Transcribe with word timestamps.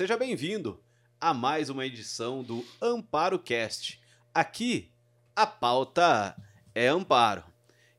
seja 0.00 0.16
bem-vindo 0.16 0.80
a 1.20 1.34
mais 1.34 1.68
uma 1.68 1.84
edição 1.84 2.42
do 2.42 2.64
Amparo 2.80 3.38
Cast. 3.38 4.00
Aqui, 4.32 4.88
a 5.36 5.46
pauta 5.46 6.34
é 6.74 6.88
Amparo. 6.88 7.44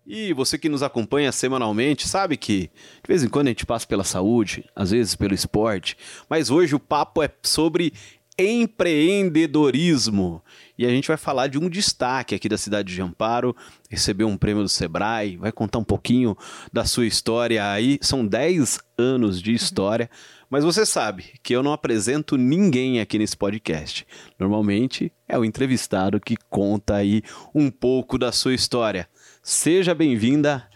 E 0.04 0.34
você 0.34 0.58
que 0.58 0.68
nos 0.68 0.82
acompanha 0.82 1.32
semanalmente 1.32 2.08
sabe 2.08 2.38
que 2.38 2.72
de 3.04 3.08
vez 3.08 3.24
em 3.24 3.30
quando 3.30 3.46
a 3.46 3.50
gente 3.52 3.68
passa 3.68 3.86
pela 3.86 4.04
saúde, 4.04 4.68
às 4.76 4.90
vezes 4.90 5.14
pelo 5.14 5.36
esporte, 5.36 5.96
mas 6.28 6.50
hoje 6.50 6.74
o 6.74 6.80
papo 6.80 7.22
é 7.22 7.30
sobre 7.44 7.94
empreendedorismo. 8.36 10.44
E 10.78 10.88
a 10.88 10.90
gente 10.90 11.08
vai 11.08 11.18
falar 11.18 11.48
de 11.48 11.60
um 11.60 11.70
destaque 11.70 12.34
aqui 12.34 12.50
da 12.50 12.58
cidade 12.58 12.94
de 12.94 13.02
Amparo, 13.02 13.56
recebeu 13.90 14.28
um 14.28 14.38
prêmio 14.38 14.64
do 14.64 14.70
Sebrae, 14.70 15.38
vai 15.38 15.52
contar 15.52 15.78
um 15.78 15.84
pouquinho 15.84 16.36
da 16.74 16.84
sua 16.84 17.06
história 17.06 17.72
aí. 17.72 18.00
São 18.02 18.26
10 18.26 18.80
anos 18.98 19.40
de 19.40 19.54
história, 19.54 20.10
mas 20.52 20.66
você 20.66 20.86
sabe 20.86 21.40
que 21.42 21.56
eu 21.56 21.64
não 21.64 21.72
apresento 21.72 22.36
ninguém 22.36 23.00
aqui 23.00 23.18
nesse 23.18 23.38
podcast. 23.38 24.06
Normalmente 24.38 25.10
é 25.26 25.40
o 25.40 25.46
entrevistado 25.46 26.20
que 26.20 26.36
conta 26.50 26.96
aí 26.96 27.24
um 27.56 27.72
pouco 27.72 28.18
da 28.18 28.34
sua 28.34 28.54
história. 28.54 29.08
Seja 29.42 29.96
bem-vinda, 29.96 30.68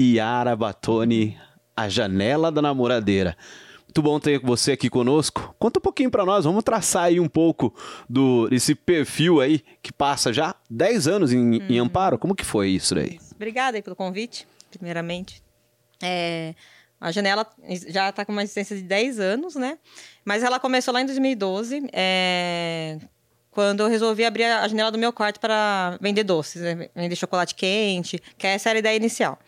Yara 0.00 0.56
Batoni, 0.56 1.36
a 1.76 1.90
janela 1.90 2.50
da 2.50 2.62
namoradeira. 2.62 3.36
Muito 3.84 4.00
bom 4.00 4.18
ter 4.18 4.40
você 4.40 4.72
aqui 4.72 4.88
conosco. 4.88 5.54
Conta 5.58 5.78
um 5.78 5.82
pouquinho 5.82 6.10
para 6.10 6.24
nós, 6.24 6.46
vamos 6.46 6.64
traçar 6.64 7.04
aí 7.04 7.20
um 7.20 7.28
pouco 7.28 7.74
do 8.08 8.48
desse 8.48 8.74
perfil 8.74 9.42
aí 9.42 9.62
que 9.82 9.92
passa 9.92 10.32
já 10.32 10.54
10 10.70 11.06
anos 11.06 11.32
em, 11.34 11.56
hum. 11.56 11.66
em 11.68 11.78
Amparo. 11.78 12.18
Como 12.18 12.34
que 12.34 12.46
foi 12.46 12.70
isso 12.70 12.98
aí? 12.98 13.18
Obrigada 13.34 13.76
aí 13.76 13.82
pelo 13.82 13.94
convite, 13.94 14.48
primeiramente. 14.70 15.42
É, 16.02 16.54
a 17.00 17.12
janela 17.12 17.46
já 17.88 18.08
está 18.08 18.24
com 18.24 18.32
uma 18.32 18.42
existência 18.42 18.76
de 18.76 18.82
10 18.82 19.20
anos, 19.20 19.54
né? 19.54 19.78
Mas 20.24 20.42
ela 20.42 20.58
começou 20.58 20.92
lá 20.92 21.00
em 21.00 21.06
2012, 21.06 21.88
é, 21.92 22.98
quando 23.50 23.80
eu 23.80 23.88
resolvi 23.88 24.24
abrir 24.24 24.44
a 24.44 24.66
janela 24.66 24.90
do 24.90 24.98
meu 24.98 25.12
quarto 25.12 25.38
para 25.40 25.96
vender 26.00 26.24
doces, 26.24 26.62
né? 26.62 26.88
vender 26.94 27.16
chocolate 27.16 27.54
quente, 27.54 28.20
que 28.36 28.46
essa 28.46 28.70
era 28.70 28.78
a 28.78 28.80
ideia 28.80 28.96
inicial. 28.96 29.38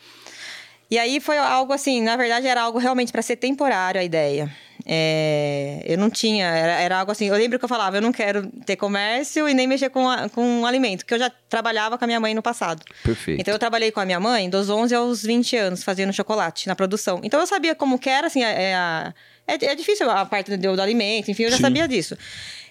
E 0.90 0.98
aí 0.98 1.20
foi 1.20 1.38
algo 1.38 1.72
assim, 1.72 2.02
na 2.02 2.16
verdade 2.16 2.46
era 2.46 2.62
algo 2.62 2.78
realmente 2.78 3.12
para 3.12 3.22
ser 3.22 3.36
temporário 3.36 4.00
a 4.00 4.04
ideia. 4.04 4.50
É, 4.86 5.82
eu 5.84 5.98
não 5.98 6.08
tinha, 6.08 6.46
era, 6.46 6.72
era, 6.80 6.98
algo 7.00 7.12
assim. 7.12 7.26
Eu 7.26 7.34
lembro 7.34 7.58
que 7.58 7.64
eu 7.64 7.68
falava, 7.68 7.96
eu 7.96 8.02
não 8.02 8.12
quero 8.12 8.46
ter 8.64 8.76
comércio 8.76 9.48
e 9.48 9.54
nem 9.54 9.66
mexer 9.66 9.90
com, 9.90 10.08
a, 10.08 10.28
com 10.28 10.64
alimento, 10.64 11.00
porque 11.00 11.14
eu 11.14 11.18
já 11.18 11.30
trabalhava 11.48 11.98
com 11.98 12.04
a 12.04 12.06
minha 12.06 12.20
mãe 12.20 12.34
no 12.34 12.42
passado. 12.42 12.82
Perfeito. 13.02 13.40
Então 13.40 13.52
eu 13.52 13.58
trabalhei 13.58 13.90
com 13.90 14.00
a 14.00 14.04
minha 14.04 14.20
mãe 14.20 14.48
dos 14.48 14.70
11 14.70 14.94
aos 14.94 15.22
20 15.22 15.56
anos, 15.56 15.84
fazendo 15.84 16.12
chocolate 16.12 16.66
na 16.66 16.74
produção. 16.74 17.20
Então 17.22 17.40
eu 17.40 17.46
sabia 17.46 17.74
como 17.74 17.98
que 17.98 18.08
era, 18.08 18.26
assim, 18.26 18.42
é, 18.42 18.72
é, 18.72 19.14
é, 19.46 19.64
é 19.66 19.74
difícil 19.74 20.10
a 20.10 20.24
parte 20.24 20.56
do, 20.56 20.76
do, 20.76 20.82
alimento, 20.82 21.30
enfim, 21.30 21.44
eu 21.44 21.50
já 21.50 21.56
Sim. 21.56 21.62
sabia 21.62 21.86
disso. 21.86 22.16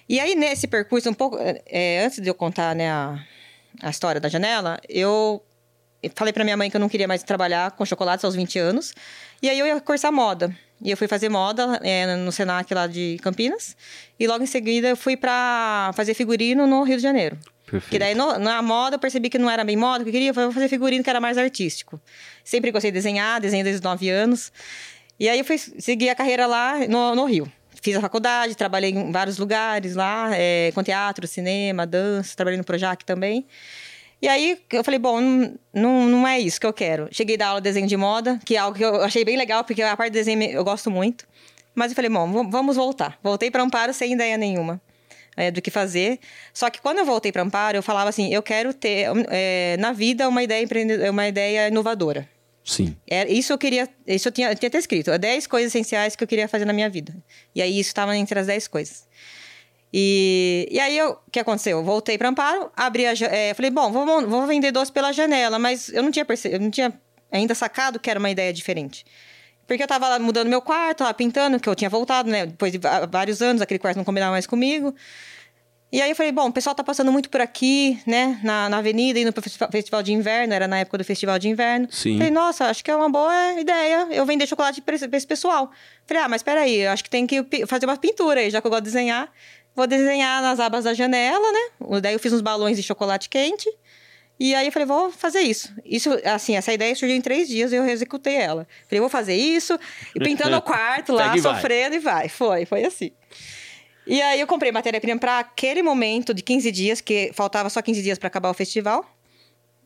E 0.08 0.18
aí 0.18 0.34
nesse 0.34 0.66
percurso, 0.66 1.08
um 1.08 1.14
pouco, 1.14 1.38
é, 1.66 2.04
antes 2.04 2.20
de 2.20 2.28
eu 2.28 2.34
contar 2.34 2.74
né, 2.74 2.90
a, 2.90 3.18
a 3.82 3.90
história 3.90 4.20
da 4.20 4.28
janela, 4.28 4.80
eu 4.88 5.42
falei 6.14 6.32
para 6.32 6.44
minha 6.44 6.56
mãe 6.56 6.70
que 6.70 6.76
eu 6.76 6.80
não 6.80 6.88
queria 6.88 7.06
mais 7.06 7.22
trabalhar 7.22 7.70
com 7.72 7.84
chocolates 7.84 8.24
aos 8.24 8.34
20 8.34 8.58
anos. 8.58 8.94
E 9.42 9.48
aí 9.48 9.58
eu 9.58 9.66
ia 9.66 9.80
cursar 9.80 10.12
moda. 10.12 10.54
E 10.82 10.90
eu 10.90 10.96
fui 10.96 11.06
fazer 11.06 11.28
moda 11.28 11.78
é, 11.82 12.16
no 12.16 12.32
Senac 12.32 12.72
lá 12.72 12.86
de 12.86 13.18
Campinas. 13.22 13.76
E 14.18 14.26
logo 14.26 14.42
em 14.42 14.46
seguida 14.46 14.88
eu 14.88 14.96
fui 14.96 15.16
para 15.16 15.92
fazer 15.94 16.14
figurino 16.14 16.66
no 16.66 16.82
Rio 16.82 16.96
de 16.96 17.02
Janeiro. 17.02 17.38
Perfeito. 17.70 17.90
Que 17.90 17.98
daí 17.98 18.14
no, 18.14 18.38
na 18.38 18.60
moda 18.62 18.96
eu 18.96 18.98
percebi 18.98 19.28
que 19.28 19.38
não 19.38 19.48
era 19.50 19.62
bem 19.62 19.76
moda, 19.76 20.02
que 20.02 20.10
eu 20.10 20.12
queria 20.12 20.34
fazer 20.34 20.68
figurino 20.68 21.04
que 21.04 21.10
era 21.10 21.20
mais 21.20 21.38
artístico. 21.38 22.00
Sempre 22.42 22.70
gostei 22.70 22.90
de 22.90 22.96
desenhar, 22.96 23.40
desenho 23.40 23.62
desde 23.62 23.78
os 23.78 23.82
9 23.82 24.08
anos. 24.08 24.52
E 25.18 25.28
aí 25.28 25.38
eu 25.38 25.44
fui 25.44 25.58
seguir 25.58 26.08
a 26.08 26.14
carreira 26.14 26.46
lá 26.46 26.78
no, 26.88 27.14
no 27.14 27.24
Rio. 27.26 27.50
Fiz 27.82 27.96
a 27.96 28.00
faculdade, 28.00 28.54
trabalhei 28.54 28.90
em 28.90 29.12
vários 29.12 29.38
lugares 29.38 29.94
lá, 29.94 30.30
é, 30.34 30.70
com 30.74 30.82
teatro, 30.82 31.26
cinema, 31.26 31.86
dança, 31.86 32.34
trabalhei 32.36 32.58
no 32.58 32.64
Projac 32.64 33.04
também. 33.04 33.46
E 34.22 34.28
aí 34.28 34.58
eu 34.72 34.84
falei, 34.84 34.98
bom, 34.98 35.20
não, 35.72 36.06
não 36.06 36.28
é 36.28 36.38
isso 36.38 36.60
que 36.60 36.66
eu 36.66 36.72
quero. 36.72 37.08
Cheguei 37.10 37.36
da 37.36 37.48
aula 37.48 37.60
de 37.60 37.64
desenho 37.64 37.86
de 37.86 37.96
moda, 37.96 38.38
que 38.44 38.54
é 38.54 38.58
algo 38.58 38.76
que 38.76 38.84
eu 38.84 39.02
achei 39.02 39.24
bem 39.24 39.36
legal, 39.36 39.64
porque 39.64 39.80
a 39.82 39.96
parte 39.96 40.12
de 40.12 40.18
desenho 40.18 40.42
eu 40.42 40.62
gosto 40.62 40.90
muito. 40.90 41.26
Mas 41.74 41.92
eu 41.92 41.96
falei, 41.96 42.10
bom, 42.10 42.50
vamos 42.50 42.76
voltar. 42.76 43.18
Voltei 43.22 43.50
para 43.50 43.62
Amparo 43.62 43.94
sem 43.94 44.12
ideia 44.12 44.36
nenhuma 44.36 44.80
é, 45.36 45.50
do 45.50 45.62
que 45.62 45.70
fazer. 45.70 46.18
Só 46.52 46.68
que 46.68 46.80
quando 46.80 46.98
eu 46.98 47.04
voltei 47.04 47.32
para 47.32 47.42
Amparo, 47.42 47.78
eu 47.78 47.82
falava 47.82 48.10
assim, 48.10 48.32
eu 48.32 48.42
quero 48.42 48.74
ter 48.74 49.06
é, 49.30 49.76
na 49.78 49.92
vida 49.92 50.28
uma 50.28 50.42
ideia 50.42 50.66
uma 51.10 51.28
ideia 51.28 51.68
inovadora. 51.68 52.28
Sim. 52.62 52.94
É, 53.08 53.26
isso 53.30 53.52
eu 53.52 53.58
queria, 53.58 53.88
isso 54.06 54.28
eu 54.28 54.32
tinha, 54.32 54.50
eu 54.50 54.54
tinha 54.54 54.68
até 54.68 54.78
escrito, 54.78 55.16
10 55.16 55.46
coisas 55.46 55.74
essenciais 55.74 56.14
que 56.14 56.22
eu 56.22 56.28
queria 56.28 56.46
fazer 56.46 56.64
na 56.64 56.72
minha 56.72 56.90
vida. 56.90 57.14
E 57.54 57.62
aí 57.62 57.78
isso 57.78 57.88
estava 57.88 58.16
entre 58.16 58.38
as 58.38 58.46
10 58.46 58.68
coisas. 58.68 59.08
E, 59.92 60.68
e 60.70 60.78
aí, 60.78 61.02
o 61.02 61.16
que 61.32 61.40
aconteceu? 61.40 61.78
Eu 61.78 61.84
voltei 61.84 62.16
para 62.16 62.28
Amparo, 62.28 62.70
abri 62.76 63.06
a... 63.06 63.12
É, 63.12 63.54
falei, 63.54 63.70
bom, 63.70 63.90
vou, 63.90 64.26
vou 64.26 64.46
vender 64.46 64.70
doce 64.70 64.92
pela 64.92 65.12
janela. 65.12 65.58
Mas 65.58 65.88
eu 65.88 66.02
não 66.02 66.10
tinha 66.10 66.24
perce... 66.24 66.48
eu 66.48 66.60
não 66.60 66.70
tinha 66.70 66.92
ainda 67.30 67.54
sacado 67.54 67.98
que 67.98 68.08
era 68.08 68.18
uma 68.18 68.30
ideia 68.30 68.52
diferente. 68.52 69.04
Porque 69.66 69.82
eu 69.82 69.86
tava 69.86 70.08
lá 70.08 70.18
mudando 70.18 70.48
meu 70.48 70.60
quarto, 70.60 70.98
tava 70.98 71.14
pintando, 71.14 71.60
que 71.60 71.68
eu 71.68 71.74
tinha 71.74 71.88
voltado, 71.88 72.28
né? 72.28 72.46
Depois 72.46 72.72
de 72.72 72.80
vários 73.08 73.40
anos, 73.40 73.62
aquele 73.62 73.78
quarto 73.78 73.96
não 73.96 74.04
combinava 74.04 74.32
mais 74.32 74.46
comigo. 74.46 74.94
E 75.92 76.00
aí 76.00 76.10
eu 76.10 76.16
falei, 76.16 76.30
bom, 76.30 76.48
o 76.48 76.52
pessoal 76.52 76.74
tá 76.74 76.84
passando 76.84 77.10
muito 77.10 77.28
por 77.28 77.40
aqui, 77.40 78.00
né? 78.06 78.40
Na, 78.44 78.68
na 78.68 78.78
avenida, 78.78 79.18
indo 79.18 79.32
pro 79.32 79.42
festival 79.42 80.02
de 80.02 80.12
inverno, 80.12 80.54
era 80.54 80.68
na 80.68 80.78
época 80.78 80.98
do 80.98 81.04
festival 81.04 81.36
de 81.36 81.48
inverno. 81.48 81.88
Sim. 81.90 82.16
Falei, 82.16 82.30
nossa, 82.30 82.66
acho 82.66 82.84
que 82.84 82.90
é 82.90 82.96
uma 82.96 83.08
boa 83.08 83.60
ideia 83.60 84.06
eu 84.10 84.24
vender 84.24 84.46
chocolate 84.46 84.80
pra 84.80 84.94
esse, 84.94 85.08
pra 85.08 85.16
esse 85.16 85.26
pessoal. 85.26 85.70
Falei, 86.06 86.22
ah, 86.22 86.28
mas 86.28 86.44
peraí, 86.44 86.86
acho 86.86 87.02
que 87.02 87.10
tem 87.10 87.26
que 87.26 87.44
fazer 87.66 87.86
uma 87.86 87.96
pintura 87.96 88.40
aí, 88.40 88.50
já 88.50 88.60
que 88.60 88.66
eu 88.68 88.70
gosto 88.70 88.84
de 88.84 88.90
desenhar. 88.90 89.28
Vou 89.80 89.86
desenhar 89.86 90.42
nas 90.42 90.60
abas 90.60 90.84
da 90.84 90.92
janela, 90.92 91.52
né? 91.52 92.00
Daí 92.02 92.12
eu 92.12 92.18
fiz 92.18 92.34
uns 92.34 92.42
balões 92.42 92.76
de 92.76 92.82
chocolate 92.82 93.30
quente. 93.30 93.66
E 94.38 94.54
aí 94.54 94.66
eu 94.66 94.72
falei, 94.72 94.84
vou 94.84 95.10
fazer 95.10 95.40
isso. 95.40 95.74
Isso, 95.82 96.10
assim, 96.22 96.54
essa 96.54 96.70
ideia 96.70 96.94
surgiu 96.94 97.16
em 97.16 97.20
três 97.22 97.48
dias 97.48 97.72
e 97.72 97.76
eu 97.76 97.86
executei 97.86 98.34
ela. 98.34 98.68
Falei, 98.86 99.00
vou 99.00 99.08
fazer 99.08 99.34
isso, 99.34 99.78
e 100.14 100.20
pintando 100.20 100.54
o 100.54 100.60
quarto 100.60 101.14
lá, 101.16 101.34
sofrendo, 101.38 101.96
e 101.96 101.98
vai. 101.98 102.28
Foi, 102.28 102.66
foi 102.66 102.84
assim. 102.84 103.10
E 104.06 104.20
aí 104.20 104.38
eu 104.38 104.46
comprei 104.46 104.70
matéria-prima 104.70 105.18
para 105.18 105.38
aquele 105.38 105.82
momento 105.82 106.34
de 106.34 106.42
15 106.42 106.70
dias, 106.70 107.00
que 107.00 107.30
faltava 107.32 107.70
só 107.70 107.80
15 107.80 108.02
dias 108.02 108.18
para 108.18 108.26
acabar 108.26 108.50
o 108.50 108.54
festival. 108.54 109.10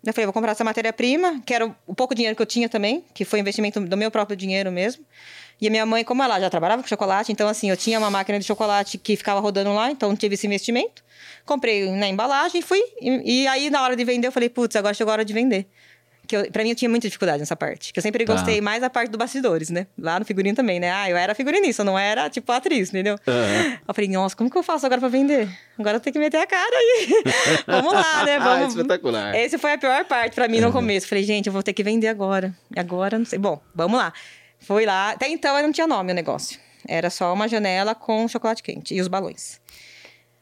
Eu 0.05 0.13
falei, 0.13 0.27
vou 0.27 0.33
comprar 0.33 0.51
essa 0.51 0.65
matéria-prima, 0.65 1.41
que 1.47 1.55
era 1.55 1.73
o 1.87 1.95
pouco 1.95 2.17
dinheiro 2.17 2.35
que 2.35 2.43
eu 2.43 2.47
tinha 2.47 2.69
também, 2.69 3.05
que 3.15 3.25
foi 3.25 3.39
investimento 3.39 3.79
do 3.79 3.97
meu 3.97 4.11
próprio 4.11 4.37
dinheiro 4.37 4.73
mesmo. 4.73 5.05
E 5.65 5.67
a 5.67 5.71
minha 5.71 5.87
mãe, 5.87 6.05
como 6.05 6.23
ela 6.23 6.39
já 6.39 6.51
trabalhava 6.51 6.83
com 6.83 6.89
chocolate, 6.89 7.33
então 7.33 7.49
assim, 7.49 7.71
eu 7.71 7.77
tinha 7.77 7.99
uma 7.99 8.11
máquina 8.11 8.39
de 8.39 8.45
chocolate 8.45 8.99
que 8.99 9.17
ficava 9.17 9.41
rodando 9.41 9.73
lá, 9.73 9.91
então 9.91 10.15
tive 10.15 10.35
esse 10.35 10.47
investimento. 10.47 11.03
Comprei 11.47 11.91
na 11.91 12.07
embalagem, 12.07 12.61
fui. 12.61 12.83
E, 13.01 13.45
e 13.45 13.47
aí, 13.47 13.71
na 13.71 13.83
hora 13.83 13.97
de 13.97 14.05
vender, 14.05 14.27
eu 14.27 14.33
falei, 14.33 14.51
putz, 14.51 14.77
agora 14.77 14.93
chegou 14.93 15.11
a 15.11 15.15
hora 15.15 15.25
de 15.25 15.33
vender. 15.33 15.67
Que 16.27 16.37
eu, 16.37 16.53
pra 16.53 16.63
mim, 16.63 16.69
eu 16.69 16.75
tinha 16.75 16.89
muita 16.91 17.09
dificuldade 17.09 17.39
nessa 17.39 17.57
parte. 17.57 17.95
Que 17.95 17.99
eu 17.99 18.03
sempre 18.03 18.27
tá. 18.27 18.35
gostei 18.35 18.61
mais 18.61 18.83
da 18.83 18.91
parte 18.91 19.11
do 19.11 19.17
bastidores, 19.17 19.71
né? 19.71 19.87
Lá 19.99 20.19
no 20.19 20.27
figurino 20.27 20.55
também, 20.55 20.79
né? 20.79 20.93
Ah, 20.93 21.09
eu 21.09 21.17
era 21.17 21.35
figurinista, 21.35 21.83
não 21.83 21.99
era, 21.99 22.29
tipo, 22.29 22.53
atriz, 22.53 22.91
entendeu? 22.91 23.15
Uhum. 23.27 23.79
Eu 23.89 23.95
falei, 23.95 24.11
nossa, 24.11 24.37
como 24.37 24.51
que 24.51 24.59
eu 24.59 24.63
faço 24.63 24.85
agora 24.85 25.01
pra 25.01 25.09
vender? 25.09 25.49
Agora 25.79 25.97
eu 25.97 26.01
tenho 26.01 26.13
que 26.13 26.21
meter 26.21 26.43
a 26.43 26.47
cara 26.47 26.77
aí. 26.77 27.23
Vamos 27.67 27.91
lá, 27.95 28.27
né? 28.27 28.37
Ah, 28.37 28.45
Vamos. 28.45 28.65
Ah, 28.67 28.81
espetacular. 28.81 29.35
Esse 29.35 29.57
foi 29.57 29.73
a 29.73 29.79
pior 29.79 30.05
parte 30.05 30.35
pra 30.35 30.47
mim 30.47 30.59
uhum. 30.59 30.67
no 30.67 30.73
começo. 30.73 31.09
Falei, 31.09 31.25
gente, 31.25 31.47
eu 31.47 31.55
vou 31.55 31.63
ter 31.63 31.73
que 31.73 31.83
vender 31.83 32.09
agora. 32.09 32.55
Agora, 32.77 33.19
não 33.19 33.25
sei. 33.25 33.39
Bom, 33.39 33.59
vamos 33.75 33.97
lá. 33.97 34.13
Foi 34.65 34.87
lá. 34.87 35.11
Até 35.11 35.29
então 35.29 35.61
não 35.63 35.73
tinha 35.73 35.87
nome 35.87 36.13
o 36.13 36.15
negócio. 36.15 36.59
Era 36.87 37.11
só 37.11 37.33
uma 37.33 37.49
janela 37.49 37.95
com 37.95 38.27
chocolate 38.29 38.63
quente 38.63 38.95
e 38.95 39.01
os 39.01 39.09
balões. 39.09 39.61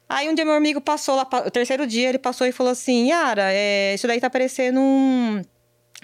Aí 0.09 0.29
um 0.29 0.35
dia 0.35 0.45
meu 0.45 0.55
amigo 0.55 0.81
passou 0.81 1.15
lá, 1.15 1.27
o 1.47 1.51
terceiro 1.51 1.87
dia 1.87 2.09
ele 2.09 2.19
passou 2.19 2.47
e 2.47 2.53
falou 2.53 2.73
assim: 2.73 3.09
Yara, 3.09 3.53
é, 3.53 3.95
isso 3.95 4.07
daí 4.07 4.21
tá 4.21 4.29
parecendo 4.29 4.81
um 4.81 5.43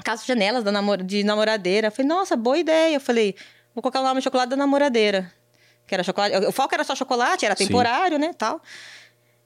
caso 0.03 0.23
de 0.23 0.29
janelas 0.29 0.65
da 0.65 0.73
namor 0.73 1.03
de 1.03 1.23
namoradeira. 1.25 1.89
Eu 1.89 1.93
falei, 1.93 2.09
nossa, 2.09 2.37
boa 2.37 2.59
ideia. 2.59 2.95
Eu 2.95 3.01
falei, 3.01 3.35
vou 3.75 3.83
colocar 3.83 4.01
o 4.01 4.05
nome 4.05 4.23
chocolate 4.23 4.51
da 4.51 4.57
namoradeira. 4.57 5.33
Que 5.87 5.95
era 5.95 6.03
chocolate. 6.03 6.37
O 6.47 6.53
foco 6.53 6.75
era 6.75 6.85
só 6.85 6.95
chocolate, 6.95 7.45
era 7.45 7.55
temporário, 7.55 8.17
Sim. 8.17 8.23
né? 8.23 8.33
Tal. 8.37 8.61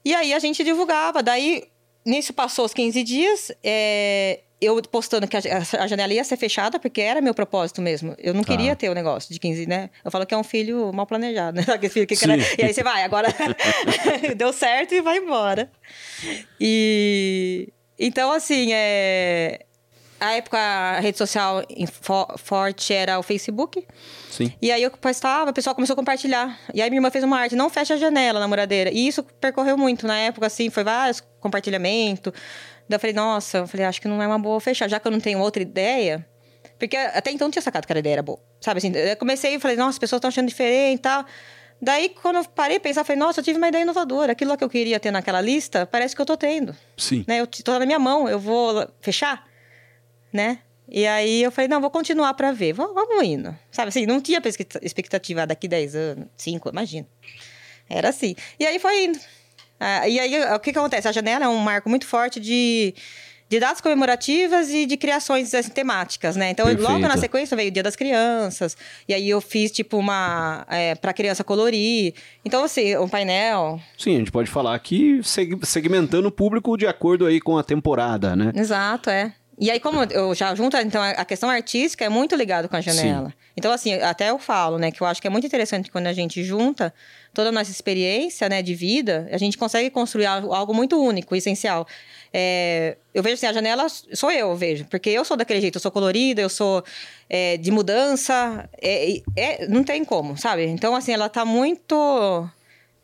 E 0.04 0.14
aí 0.14 0.34
a 0.34 0.38
gente 0.38 0.64
divulgava. 0.64 1.22
Daí, 1.22 1.64
nisso 2.04 2.32
passou 2.32 2.64
os 2.64 2.74
15 2.74 3.02
dias. 3.02 3.52
É, 3.62 4.40
eu 4.62 4.80
postando 4.82 5.26
que 5.26 5.36
a, 5.36 5.40
a, 5.80 5.86
janela 5.86 6.12
ia 6.12 6.22
ser 6.22 6.36
fechada, 6.36 6.78
porque 6.78 7.00
era 7.00 7.20
meu 7.20 7.34
propósito 7.34 7.82
mesmo. 7.82 8.14
Eu 8.18 8.32
não 8.32 8.42
tá. 8.42 8.52
queria 8.52 8.76
ter 8.76 8.88
o 8.88 8.92
um 8.92 8.94
negócio 8.94 9.32
de 9.32 9.40
15, 9.40 9.66
né? 9.66 9.90
Eu 10.04 10.10
falo 10.10 10.24
que 10.24 10.32
é 10.32 10.38
um 10.38 10.44
filho 10.44 10.92
mal 10.92 11.06
planejado, 11.06 11.56
né? 11.56 11.64
Aquele 11.72 11.92
filho 11.92 12.06
que 12.06 12.16
era... 12.22 12.36
E 12.36 12.64
aí 12.64 12.72
você 12.72 12.82
vai, 12.82 13.02
agora 13.02 13.28
deu 14.36 14.52
certo 14.52 14.94
e 14.94 15.00
vai 15.00 15.18
embora. 15.18 15.70
E 16.60 17.72
então, 17.98 18.32
assim, 18.32 18.72
é... 18.72 19.60
a 20.18 20.32
época 20.32 20.58
a 20.58 21.00
rede 21.00 21.18
social 21.18 21.62
forte 22.38 22.92
era 22.92 23.18
o 23.18 23.22
Facebook. 23.22 23.86
Sim. 24.30 24.52
E 24.60 24.72
aí 24.72 24.82
eu 24.82 24.90
postava, 24.90 25.50
o 25.50 25.54
pessoal 25.54 25.74
começou 25.74 25.94
a 25.94 25.96
compartilhar. 25.96 26.58
E 26.74 26.82
aí 26.82 26.90
minha 26.90 26.98
irmã 26.98 27.10
fez 27.10 27.22
uma 27.22 27.38
arte, 27.38 27.54
não 27.54 27.70
fecha 27.70 27.94
a 27.94 27.96
janela, 27.96 28.40
namoradeira. 28.40 28.90
E 28.90 29.06
isso 29.06 29.22
percorreu 29.40 29.76
muito 29.76 30.06
na 30.06 30.16
época, 30.16 30.46
assim, 30.46 30.70
foi 30.70 30.82
vários 30.82 31.22
compartilhamentos. 31.40 32.32
Daí 32.92 32.96
eu 32.96 33.00
falei, 33.00 33.14
nossa, 33.14 33.58
eu 33.58 33.66
falei, 33.66 33.86
acho 33.86 34.02
que 34.02 34.06
não 34.06 34.22
é 34.22 34.26
uma 34.26 34.38
boa 34.38 34.60
fechar, 34.60 34.86
já 34.86 35.00
que 35.00 35.08
eu 35.08 35.12
não 35.12 35.18
tenho 35.18 35.38
outra 35.38 35.62
ideia. 35.62 36.28
Porque 36.78 36.94
até 36.94 37.30
então 37.30 37.46
não 37.46 37.50
tinha 37.50 37.62
sacado 37.62 37.86
que 37.86 37.92
a 37.92 37.98
ideia 37.98 38.14
era 38.14 38.22
boa. 38.22 38.38
Sabe 38.60 38.78
assim, 38.78 38.92
eu 38.94 39.16
comecei 39.16 39.54
e 39.54 39.58
falei, 39.58 39.78
nossa, 39.78 39.90
as 39.90 39.98
pessoas 39.98 40.18
estão 40.18 40.28
achando 40.28 40.48
diferente 40.48 40.98
e 40.98 41.02
tal. 41.02 41.24
Daí, 41.80 42.10
quando 42.10 42.36
eu 42.36 42.44
parei 42.44 42.78
pensar, 42.78 43.02
falei, 43.02 43.18
nossa, 43.18 43.40
eu 43.40 43.44
tive 43.44 43.56
uma 43.56 43.68
ideia 43.68 43.80
inovadora. 43.80 44.32
Aquilo 44.32 44.54
que 44.58 44.62
eu 44.62 44.68
queria 44.68 45.00
ter 45.00 45.10
naquela 45.10 45.40
lista, 45.40 45.86
parece 45.86 46.14
que 46.14 46.20
eu 46.20 46.26
tô 46.26 46.36
tendo. 46.36 46.76
Sim. 46.98 47.24
Né? 47.26 47.40
Eu 47.40 47.46
tô 47.46 47.78
na 47.78 47.86
minha 47.86 47.98
mão, 47.98 48.28
eu 48.28 48.38
vou 48.38 48.86
fechar, 49.00 49.42
né? 50.30 50.58
E 50.86 51.06
aí 51.06 51.42
eu 51.42 51.50
falei, 51.50 51.68
não, 51.68 51.80
vou 51.80 51.90
continuar 51.90 52.34
para 52.34 52.52
ver. 52.52 52.74
Vamos, 52.74 52.94
vamos 52.94 53.24
indo. 53.24 53.56
Sabe 53.70 53.88
assim, 53.88 54.04
não 54.04 54.20
tinha 54.20 54.42
expectativa 54.82 55.46
daqui 55.46 55.66
10 55.66 55.94
anos, 55.94 56.26
5, 56.36 56.68
imagina. 56.68 57.06
Era 57.88 58.10
assim. 58.10 58.34
E 58.60 58.66
aí 58.66 58.78
foi 58.78 59.04
indo. 59.04 59.18
Ah, 59.84 60.08
e 60.08 60.20
aí, 60.20 60.54
o 60.54 60.60
que, 60.60 60.72
que 60.72 60.78
acontece? 60.78 61.08
A 61.08 61.12
janela 61.12 61.44
é 61.44 61.48
um 61.48 61.58
marco 61.58 61.90
muito 61.90 62.06
forte 62.06 62.38
de 62.38 62.94
de 63.48 63.60
datas 63.60 63.82
comemorativas 63.82 64.70
e 64.70 64.86
de 64.86 64.96
criações 64.96 65.52
assim, 65.52 65.70
temáticas, 65.70 66.36
né? 66.36 66.48
Então, 66.48 66.64
Perfeito. 66.64 66.90
logo 66.90 67.06
na 67.06 67.18
sequência 67.18 67.54
veio 67.54 67.68
o 67.68 67.70
Dia 67.70 67.82
das 67.82 67.94
Crianças, 67.94 68.74
e 69.06 69.12
aí 69.12 69.28
eu 69.28 69.42
fiz, 69.42 69.70
tipo, 69.70 69.98
uma... 69.98 70.64
É, 70.70 70.94
pra 70.94 71.12
criança 71.12 71.44
colorir. 71.44 72.14
Então, 72.42 72.64
assim, 72.64 72.96
um 72.96 73.06
painel... 73.06 73.78
Sim, 73.98 74.14
a 74.14 74.18
gente 74.20 74.32
pode 74.32 74.50
falar 74.50 74.74
aqui 74.74 75.20
segmentando 75.64 76.28
o 76.28 76.32
público 76.32 76.78
de 76.78 76.86
acordo 76.86 77.26
aí 77.26 77.42
com 77.42 77.58
a 77.58 77.62
temporada, 77.62 78.34
né? 78.34 78.52
Exato, 78.54 79.10
é. 79.10 79.34
E 79.58 79.70
aí, 79.70 79.78
como 79.78 80.02
eu 80.04 80.34
já 80.34 80.54
junto, 80.54 80.76
então, 80.78 81.02
a 81.02 81.24
questão 81.24 81.48
artística 81.48 82.04
é 82.04 82.08
muito 82.08 82.34
ligada 82.34 82.68
com 82.68 82.76
a 82.76 82.80
janela. 82.80 83.28
Sim. 83.28 83.34
Então, 83.56 83.70
assim, 83.70 83.94
até 83.94 84.30
eu 84.30 84.38
falo, 84.38 84.78
né, 84.78 84.90
que 84.90 85.00
eu 85.00 85.06
acho 85.06 85.20
que 85.20 85.26
é 85.26 85.30
muito 85.30 85.46
interessante 85.46 85.90
quando 85.90 86.06
a 86.06 86.12
gente 86.12 86.42
junta 86.42 86.92
toda 87.34 87.50
a 87.50 87.52
nossa 87.52 87.70
experiência, 87.70 88.48
né, 88.48 88.62
de 88.62 88.74
vida, 88.74 89.28
a 89.30 89.38
gente 89.38 89.58
consegue 89.58 89.90
construir 89.90 90.26
algo 90.26 90.74
muito 90.74 91.00
único, 91.00 91.36
essencial. 91.36 91.86
É, 92.32 92.96
eu 93.12 93.22
vejo 93.22 93.34
assim, 93.34 93.46
a 93.46 93.52
janela 93.52 93.86
sou 93.88 94.30
eu, 94.30 94.48
eu 94.48 94.56
vejo. 94.56 94.86
Porque 94.86 95.10
eu 95.10 95.24
sou 95.24 95.36
daquele 95.36 95.60
jeito, 95.60 95.76
eu 95.76 95.80
sou 95.80 95.90
colorida, 95.90 96.40
eu 96.40 96.48
sou 96.48 96.82
é, 97.28 97.56
de 97.58 97.70
mudança. 97.70 98.68
É, 98.80 99.20
é, 99.36 99.66
não 99.68 99.84
tem 99.84 100.04
como, 100.04 100.36
sabe? 100.36 100.64
Então, 100.64 100.96
assim, 100.96 101.12
ela 101.12 101.28
tá 101.28 101.44
muito. 101.44 102.48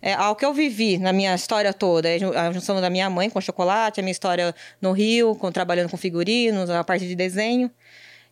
É, 0.00 0.14
ao 0.14 0.36
que 0.36 0.44
eu 0.44 0.52
vivi 0.52 0.96
na 0.98 1.12
minha 1.12 1.34
história 1.34 1.72
toda, 1.72 2.08
é 2.08 2.18
a 2.36 2.52
junção 2.52 2.80
da 2.80 2.88
minha 2.88 3.10
mãe 3.10 3.28
com 3.28 3.40
chocolate, 3.40 4.00
a 4.00 4.02
minha 4.02 4.12
história 4.12 4.54
no 4.80 4.92
Rio, 4.92 5.34
com, 5.34 5.50
trabalhando 5.50 5.90
com 5.90 5.96
figurinos, 5.96 6.70
a 6.70 6.84
parte 6.84 7.06
de 7.06 7.16
desenho. 7.16 7.70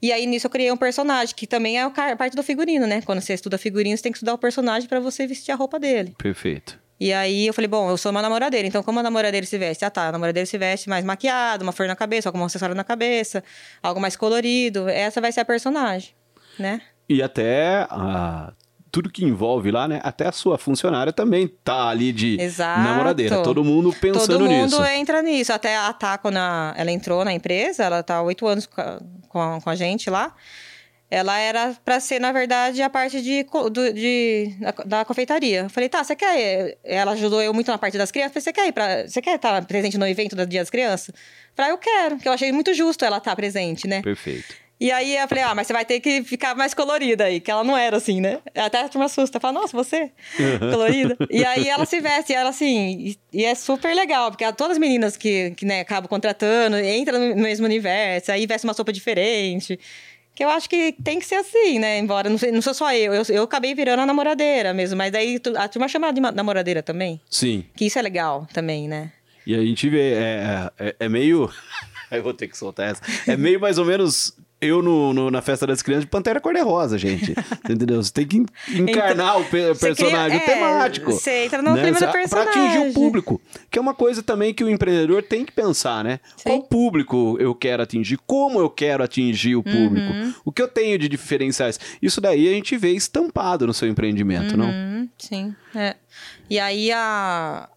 E 0.01 0.13
aí, 0.13 0.27
nisso, 0.27 0.47
eu 0.47 0.51
criei 0.51 0.71
um 0.71 0.77
personagem, 0.77 1.35
que 1.35 1.47
também 1.47 1.81
é 1.81 1.91
parte 2.17 2.37
do 2.37 2.43
figurino, 2.43 2.87
né? 2.87 3.03
Quando 3.03 3.21
você 3.21 3.35
estuda 3.35 3.59
figurino, 3.59 3.97
você 3.97 4.03
tem 4.03 4.13
que 4.13 4.19
estudar 4.19 4.35
o 4.35 4.39
personagem 4.39 4.89
para 4.89 5.01
você 5.01 5.27
vestir 5.27 5.53
a 5.53 5.57
roupa 5.57 5.81
dele. 5.81 6.15
Perfeito. 6.19 6.79
E 6.99 7.13
aí 7.13 7.47
eu 7.47 7.53
falei, 7.53 7.69
bom, 7.69 7.91
eu 7.91 7.97
sou 7.97 8.11
uma 8.11 8.23
namoradeira, 8.23 8.67
então 8.67 8.83
como 8.83 9.01
a 9.01 9.03
namoradeira 9.03 9.47
se 9.47 9.59
veste? 9.59 9.85
Ah, 9.85 9.91
tá, 9.91 10.09
a 10.09 10.13
namoradeira 10.13 10.47
se 10.47 10.57
veste 10.57 10.89
mais 10.89 11.05
maquiada, 11.05 11.63
uma 11.63 11.73
flor 11.73 11.89
na 11.89 11.97
cabeça, 11.97 12.29
algum 12.29 12.43
acessório 12.43 12.75
na 12.75 12.85
cabeça, 12.85 13.45
algo 13.83 14.01
mais 14.01 14.17
colorido. 14.17 14.89
Essa 14.89 15.21
vai 15.21 15.31
ser 15.31 15.41
a 15.41 15.45
personagem, 15.45 16.11
né? 16.59 16.81
E 17.09 17.23
até 17.23 17.87
a 17.91 18.53
tudo 18.97 19.11
que 19.11 19.23
envolve 19.23 19.71
lá, 19.71 19.87
né? 19.87 20.01
Até 20.03 20.27
a 20.27 20.33
sua 20.33 20.57
funcionária 20.57 21.13
também 21.13 21.47
tá 21.47 21.89
ali 21.89 22.13
de 22.13 22.41
Exato. 22.41 22.81
namoradeira. 22.81 23.43
Todo 23.43 23.63
mundo 23.63 23.93
pensando 23.93 24.17
nisso. 24.17 24.27
Todo 24.27 24.49
mundo 24.49 24.81
nisso. 24.81 24.85
entra 24.87 25.21
nisso. 25.21 25.53
Até 25.53 25.77
a 25.77 25.93
Tá, 25.93 26.17
quando 26.17 26.39
ela 26.39 26.91
entrou 26.91 27.23
na 27.23 27.31
empresa, 27.31 27.85
ela 27.85 28.03
tá 28.03 28.23
oito 28.23 28.47
anos 28.47 28.65
com 28.65 28.81
a, 28.81 29.61
com 29.61 29.69
a, 29.69 29.75
gente 29.75 30.09
lá 30.09 30.35
ela 31.11 31.39
era 31.39 31.77
para 31.85 32.01
ser, 32.01 32.19
na 32.19 32.33
verdade, 32.33 32.83
a 32.83 32.91
parte 32.91 33.23
de, 33.23 33.45
do, 33.71 33.93
de, 33.93 34.57
da, 34.59 34.73
da, 34.85 35.05
confeitaria. 35.05 35.61
Eu 35.61 35.71
falei, 35.71 35.89
tá, 35.89 36.03
você 36.03 36.17
quer. 36.17 36.79
Ela 36.83 37.13
ajudou 37.13 37.41
eu 37.41 37.55
muito 37.55 37.71
na 37.71 37.79
parte 37.79 37.97
das 37.97 38.11
crianças. 38.11 38.35
Eu 38.35 38.43
falei, 38.43 38.45
você 38.45 38.53
quer 38.53 38.69
ir 38.69 38.73
pra. 38.73 39.09
Você 39.09 39.23
quer 39.23 39.37
estar 39.37 39.65
presente 39.67 39.97
no 39.97 40.07
evento 40.07 40.35
do 40.35 40.45
Dia 40.47 40.61
das 40.61 40.71
Crianças? 40.71 41.11
Eu 41.11 41.15
falei, 41.55 41.71
ah, 41.71 41.75
eu 41.75 41.79
quero, 41.79 42.19
que 42.19 42.29
eu 42.29 42.33
achei 42.33 42.51
muito 42.51 42.75
justo 42.75 43.05
ela 43.05 43.19
estar 43.19 43.37
presente, 43.37 43.87
né? 43.87 44.03
Perfeito. 44.03 44.66
E 44.79 44.91
aí 44.93 45.17
eu 45.17 45.27
falei, 45.27 45.43
ah, 45.43 45.55
mas 45.55 45.67
você 45.67 45.73
vai 45.73 45.87
ter 45.87 46.01
que 46.01 46.23
ficar 46.23 46.55
mais 46.55 46.75
colorida 46.75 47.25
aí, 47.25 47.41
que 47.41 47.51
ela 47.51 47.65
não 47.65 47.77
era 47.77 47.97
assim, 47.97 48.21
né? 48.21 48.41
Até 48.55 48.83
a 48.83 48.89
turma 48.89 49.07
assusta, 49.07 49.41
fala, 49.41 49.61
nossa, 49.61 49.75
você? 49.75 50.11
colorida. 50.71 51.17
e 51.31 51.43
aí 51.45 51.67
ela 51.67 51.85
se 51.87 51.99
veste, 51.99 52.33
e 52.33 52.37
ela 52.37 52.51
assim, 52.51 52.91
e, 52.99 53.19
e, 53.33 53.45
é 53.45 53.55
super 53.55 53.95
legal, 53.95 54.31
porque 54.31 54.51
todas 54.53 54.73
as 54.73 54.79
meninas 54.79 55.17
que, 55.17 55.53
que 55.53 55.65
né, 55.65 55.81
acabam 55.81 56.09
contratando, 56.09 56.79
entram 56.79 57.19
no 57.19 57.43
mesmo 57.43 57.65
universo, 57.65 58.31
aí 58.31 58.47
veste 58.47 58.67
uma 58.67 58.75
sopa 58.75 58.93
diferente. 58.93 59.81
Que 60.35 60.45
eu 60.45 60.51
acho 60.51 60.69
que 60.69 60.93
tem 61.03 61.19
que 61.19 61.25
ser 61.25 61.37
assim, 61.37 61.79
né? 61.79 61.99
Embora 61.99 62.29
não, 62.29 62.37
não 62.53 62.61
sou 62.61 62.75
só 62.75 62.93
eu. 62.93 63.15
eu. 63.15 63.23
Eu 63.31 63.43
acabei 63.45 63.75
virando 63.75 64.01
a 64.01 64.07
namoradeira 64.07 64.75
mesmo. 64.75 64.95
Mas 64.95 65.15
aí 65.15 65.41
a 65.57 65.67
turma 65.67 65.89
chama 65.89 66.13
de 66.13 66.21
namoradeira 66.21 66.83
também. 66.83 67.19
Sim. 67.31 67.65
Que 67.75 67.87
isso 67.87 67.99
é 67.99 68.03
legal 68.03 68.47
também, 68.53 68.87
né? 68.87 69.13
E 69.47 69.55
a 69.55 69.63
gente 69.63 69.89
vê, 69.89 70.13
é, 70.13 70.71
é, 70.79 70.97
é 71.01 71.09
meio. 71.09 71.51
eu 72.13 72.23
vou 72.23 72.35
ter 72.35 72.49
que 72.49 72.59
soltar 72.59 72.91
essa. 72.91 73.03
É 73.27 73.35
meio 73.35 73.59
mais 73.59 73.79
ou 73.79 73.87
menos 73.87 74.37
eu 74.61 74.81
no, 74.81 75.13
no, 75.13 75.31
na 75.31 75.43
festa 75.43 75.67
das 75.67 75.83
crianças 75.83 76.05
de 76.05 76.11
Pantera 76.11 76.41
Cor-de-Rosa, 76.41 76.97
gente. 76.97 77.35
Entendeu? 77.69 78.03
Você 78.03 78.13
tem 78.13 78.27
que 78.27 78.39
encarnar 78.75 79.39
então, 79.39 79.41
o 79.41 79.45
pe 79.45 79.75
personagem 79.79 80.41
cria, 80.41 80.55
é, 80.55 80.55
temático. 80.55 81.13
Você 81.13 81.45
entra 81.45 81.61
no 81.61 81.75
né? 81.75 81.83
clima 81.83 82.01
do 82.01 82.13
personagem. 82.13 82.53
Pra 82.53 82.63
atingir 82.63 82.91
o 82.91 82.95
público. 82.95 83.41
Que 83.71 83.79
é 83.79 83.83
uma 83.83 83.95
coisa 83.95 84.23
também 84.23 84.55
que 84.55 84.65
o 84.65 84.71
empreendedor 84.71 85.23
tem 85.23 85.45
que 85.45 85.53
pensar, 85.53 86.03
né? 86.03 86.21
Sim. 86.37 86.45
Qual 86.45 86.63
público 86.63 87.37
eu 87.39 87.55
quero 87.55 87.83
atingir? 87.83 88.19
Como 88.27 88.59
eu 88.59 88.71
quero 88.71 89.05
atingir 89.05 89.57
o 89.57 89.63
público? 89.63 90.13
Uhum. 90.13 90.35
O 90.45 90.53
que 90.53 90.63
eu 90.63 90.69
tenho 90.69 90.99
de 90.99 91.09
diferenciais? 91.09 91.79
Isso 92.01 92.21
daí 92.21 92.49
a 92.49 92.53
gente 92.53 92.77
vê 92.79 92.93
estampado 92.93 93.67
no 93.67 93.75
seu 93.75 93.89
empreendimento, 93.89 94.53
uhum. 94.53 94.57
não? 94.57 95.09
Sim. 95.19 95.55
É. 95.75 95.97
E 96.49 96.59
aí 96.59 96.91
a... 96.93 97.69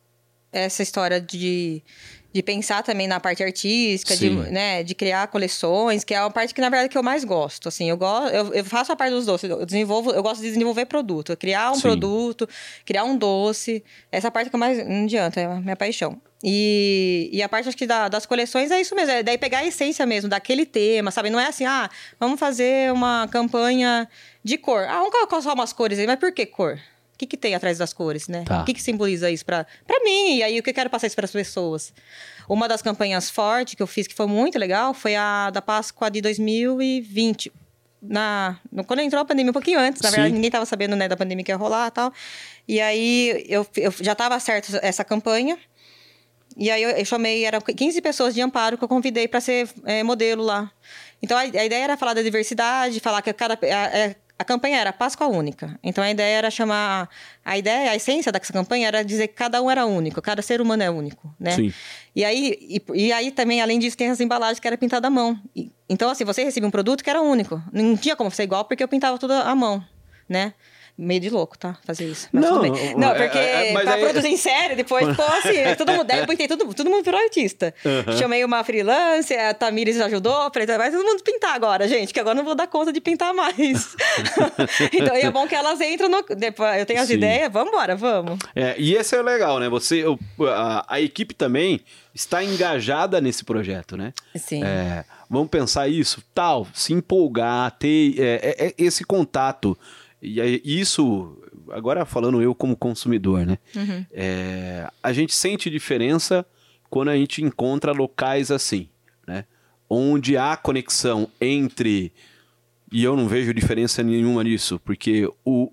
essa 0.51 0.81
história 0.81 1.19
de 1.19 1.83
de 2.31 2.43
pensar 2.43 2.83
também 2.83 3.07
na 3.07 3.19
parte 3.19 3.43
artística, 3.43 4.15
de, 4.15 4.29
né, 4.29 4.83
de 4.83 4.93
criar 4.93 5.27
coleções, 5.27 6.03
que 6.03 6.13
é 6.13 6.17
a 6.17 6.29
parte 6.29 6.53
que, 6.53 6.61
na 6.61 6.69
verdade, 6.69 6.89
que 6.89 6.97
eu 6.97 7.03
mais 7.03 7.23
gosto. 7.23 7.67
Assim, 7.67 7.89
eu, 7.89 7.97
gosto, 7.97 8.33
eu, 8.33 8.53
eu 8.53 8.65
faço 8.65 8.91
a 8.91 8.95
parte 8.95 9.11
dos 9.11 9.25
doces, 9.25 9.49
eu 9.49 9.65
desenvolvo, 9.65 10.11
eu 10.11 10.21
gosto 10.21 10.41
de 10.41 10.47
desenvolver 10.47 10.85
produto, 10.85 11.35
criar 11.35 11.71
um 11.71 11.75
Sim. 11.75 11.81
produto, 11.81 12.47
criar 12.85 13.03
um 13.03 13.17
doce. 13.17 13.83
Essa 14.11 14.29
parte 14.29 14.49
que 14.49 14.55
eu 14.55 14.59
mais. 14.59 14.77
Não 14.87 15.03
adianta, 15.05 15.39
é 15.39 15.45
a 15.45 15.55
minha 15.55 15.75
paixão. 15.75 16.21
E, 16.43 17.29
e 17.33 17.43
a 17.43 17.49
parte 17.49 17.67
acho 17.67 17.77
que 17.77 17.85
da, 17.85 18.07
das 18.07 18.25
coleções 18.25 18.71
é 18.71 18.79
isso 18.79 18.95
mesmo, 18.95 19.11
é 19.11 19.21
daí 19.21 19.37
pegar 19.37 19.59
a 19.59 19.65
essência 19.65 20.05
mesmo 20.05 20.29
daquele 20.29 20.65
tema, 20.65 21.11
sabe? 21.11 21.29
Não 21.29 21.39
é 21.39 21.47
assim, 21.47 21.65
ah, 21.65 21.89
vamos 22.17 22.39
fazer 22.39 22.93
uma 22.93 23.27
campanha 23.27 24.07
de 24.43 24.57
cor. 24.57 24.85
Ah, 24.87 24.99
vamos 24.99 25.11
colocar 25.11 25.41
só 25.41 25.53
umas 25.53 25.73
cores 25.73 25.99
aí, 25.99 26.07
mas 26.07 26.17
por 26.17 26.31
que 26.31 26.45
cor? 26.45 26.79
Que, 27.19 27.27
que 27.27 27.37
tem 27.37 27.53
atrás 27.53 27.77
das 27.77 27.91
cores, 27.91 28.29
né? 28.29 28.45
Tá. 28.45 28.61
O 28.61 28.65
que, 28.65 28.73
que 28.73 28.81
simboliza 28.81 29.29
isso 29.29 29.43
para 29.43 29.65
mim? 30.03 30.37
E 30.37 30.43
aí, 30.43 30.57
o 30.57 30.63
que 30.63 30.69
eu 30.69 30.73
quero 30.73 30.89
passar 30.89 31.07
isso 31.07 31.15
para 31.15 31.25
as 31.25 31.31
pessoas? 31.31 31.93
Uma 32.47 32.67
das 32.67 32.81
campanhas 32.81 33.29
fortes 33.29 33.75
que 33.75 33.83
eu 33.83 33.87
fiz, 33.87 34.07
que 34.07 34.15
foi 34.15 34.25
muito 34.25 34.57
legal, 34.57 34.93
foi 34.93 35.15
a 35.15 35.49
da 35.49 35.61
Páscoa 35.61 36.09
de 36.09 36.21
2020. 36.21 37.51
Na, 38.01 38.57
quando 38.87 39.01
entrou 39.01 39.21
a 39.21 39.25
pandemia, 39.25 39.49
um 39.49 39.53
pouquinho 39.53 39.77
antes, 39.77 40.01
na 40.01 40.09
Sim. 40.09 40.15
verdade, 40.15 40.33
ninguém 40.33 40.47
estava 40.47 40.65
sabendo 40.65 40.95
né, 40.95 41.09
da 41.09 41.17
pandemia 41.17 41.43
que 41.43 41.51
ia 41.51 41.57
rolar 41.57 41.87
e 41.87 41.91
tal. 41.91 42.13
E 42.65 42.79
aí, 42.79 43.45
eu, 43.49 43.67
eu 43.75 43.91
já 43.99 44.13
estava 44.13 44.39
certo 44.39 44.79
essa 44.81 45.03
campanha. 45.03 45.57
E 46.55 46.71
aí, 46.71 46.81
eu, 46.81 46.91
eu, 46.91 47.05
chamei, 47.05 47.43
eram 47.43 47.59
15 47.59 48.01
pessoas 48.01 48.33
de 48.33 48.41
Amparo 48.41 48.77
que 48.77 48.83
eu 48.83 48.87
convidei 48.87 49.27
para 49.27 49.41
ser 49.41 49.69
é, 49.83 50.01
modelo 50.03 50.41
lá. 50.41 50.71
Então, 51.21 51.37
a, 51.37 51.41
a, 51.41 51.45
ideia 51.45 51.83
era 51.83 51.97
falar 51.97 52.13
da 52.13 52.21
diversidade, 52.21 53.01
falar 53.01 53.21
que 53.21 53.33
cada... 53.33 53.59
É, 53.61 54.15
a 54.39 54.45
campanha 54.45 54.79
era 54.79 54.93
Páscoa 54.93 55.27
Única. 55.27 55.77
Então 55.83 56.01
a 56.01 56.09
ideia 56.09 56.37
era 56.37 56.49
chamar. 56.49 57.09
A 57.43 57.57
ideia, 57.57 57.91
a 57.91 57.95
essência 57.97 58.31
dessa 58.31 58.53
campanha 58.53 58.87
era 58.87 59.03
dizer 59.03 59.27
que 59.27 59.33
cada 59.33 59.61
um 59.61 59.69
era 59.69 59.85
único, 59.85 60.21
cada 60.21 60.41
ser 60.41 60.61
humano 60.61 60.81
é 60.81 60.89
único, 60.89 61.35
né? 61.37 61.51
Sim. 61.51 61.73
E 62.15 62.23
aí, 62.23 62.57
e, 62.61 62.81
e 62.93 63.11
aí 63.11 63.31
também, 63.31 63.61
além 63.61 63.77
disso, 63.77 63.97
tem 63.97 64.09
as 64.09 64.21
embalagens 64.21 64.57
que 64.57 64.65
era 64.65 64.77
pintada 64.77 65.07
à 65.07 65.09
mão. 65.09 65.37
E, 65.53 65.73
então, 65.89 66.09
assim, 66.09 66.23
você 66.23 66.41
recebia 66.41 66.65
um 66.67 66.71
produto 66.71 67.03
que 67.03 67.09
era 67.09 67.21
único. 67.21 67.61
Não 67.73 67.97
tinha 67.97 68.15
como 68.15 68.31
ser 68.31 68.43
igual 68.43 68.63
porque 68.63 68.81
eu 68.81 68.87
pintava 68.87 69.17
tudo 69.17 69.33
à 69.33 69.53
mão, 69.53 69.83
né? 70.27 70.53
Meio 70.99 71.21
de 71.21 71.29
louco, 71.29 71.57
tá? 71.57 71.77
Fazer 71.85 72.05
isso. 72.05 72.27
Mas 72.31 72.43
não, 72.43 72.61
não, 72.61 73.15
porque 73.15 73.37
é, 73.37 73.71
é, 73.71 73.81
pra 73.81 73.93
aí... 73.93 74.01
produzir 74.03 74.27
em 74.27 74.37
série, 74.37 74.75
depois 74.75 75.07
ficou 75.07 75.25
assim, 75.25 75.53
todo 75.77 75.91
mundo, 75.93 76.03
daí 76.03 76.19
eu 76.19 76.27
pintei, 76.27 76.47
todo, 76.47 76.73
todo 76.73 76.89
mundo 76.89 77.03
virou 77.03 77.19
artista. 77.19 77.73
Uhum. 77.85 78.17
Chamei 78.17 78.43
uma 78.43 78.63
freelance, 78.63 79.33
a 79.33 79.53
Tamires 79.53 79.99
ajudou, 80.01 80.51
falei, 80.51 80.67
vai 80.67 80.91
todo 80.91 81.03
mundo 81.03 81.23
pintar 81.23 81.55
agora, 81.55 81.87
gente, 81.87 82.13
que 82.13 82.19
agora 82.19 82.35
não 82.35 82.43
vou 82.43 82.53
dar 82.53 82.67
conta 82.67 82.91
de 82.91 82.99
pintar 82.99 83.33
mais. 83.33 83.95
então, 84.91 85.15
é 85.15 85.31
bom 85.31 85.47
que 85.47 85.55
elas 85.55 85.79
entram 85.79 86.09
no... 86.09 86.21
Depois, 86.35 86.79
eu 86.79 86.85
tenho 86.85 87.01
as 87.01 87.07
Sim. 87.07 87.13
ideias, 87.13 87.51
vamos 87.51 87.69
embora, 87.71 87.95
vamos. 87.95 88.37
É, 88.53 88.75
e 88.77 88.93
esse 88.93 89.15
é 89.15 89.21
o 89.21 89.23
legal, 89.23 89.59
né? 89.59 89.69
Você, 89.69 90.03
a, 90.49 90.85
a 90.95 91.01
equipe 91.01 91.33
também 91.33 91.81
está 92.13 92.43
engajada 92.43 93.21
nesse 93.21 93.45
projeto, 93.45 93.95
né? 93.95 94.11
Sim. 94.35 94.63
É, 94.63 95.05
vamos 95.29 95.49
pensar 95.49 95.87
isso, 95.87 96.21
tal, 96.33 96.67
se 96.73 96.91
empolgar, 96.91 97.71
ter 97.71 98.19
é, 98.19 98.55
é, 98.57 98.67
é 98.67 98.73
esse 98.77 99.05
contato 99.05 99.77
e 100.21 100.79
isso, 100.79 101.37
agora 101.71 102.05
falando 102.05 102.41
eu 102.41 102.53
como 102.53 102.75
consumidor, 102.75 103.45
né? 103.45 103.57
Uhum. 103.75 104.05
É, 104.11 104.89
a 105.01 105.13
gente 105.13 105.33
sente 105.33 105.69
diferença 105.69 106.45
quando 106.89 107.09
a 107.09 107.15
gente 107.15 107.43
encontra 107.43 107.91
locais 107.91 108.51
assim, 108.51 108.89
né? 109.25 109.45
Onde 109.89 110.37
há 110.37 110.57
conexão 110.57 111.27
entre. 111.39 112.11
E 112.91 113.03
eu 113.03 113.15
não 113.15 113.27
vejo 113.27 113.53
diferença 113.53 114.03
nenhuma 114.03 114.43
nisso, 114.43 114.79
porque 114.83 115.29
o 115.45 115.71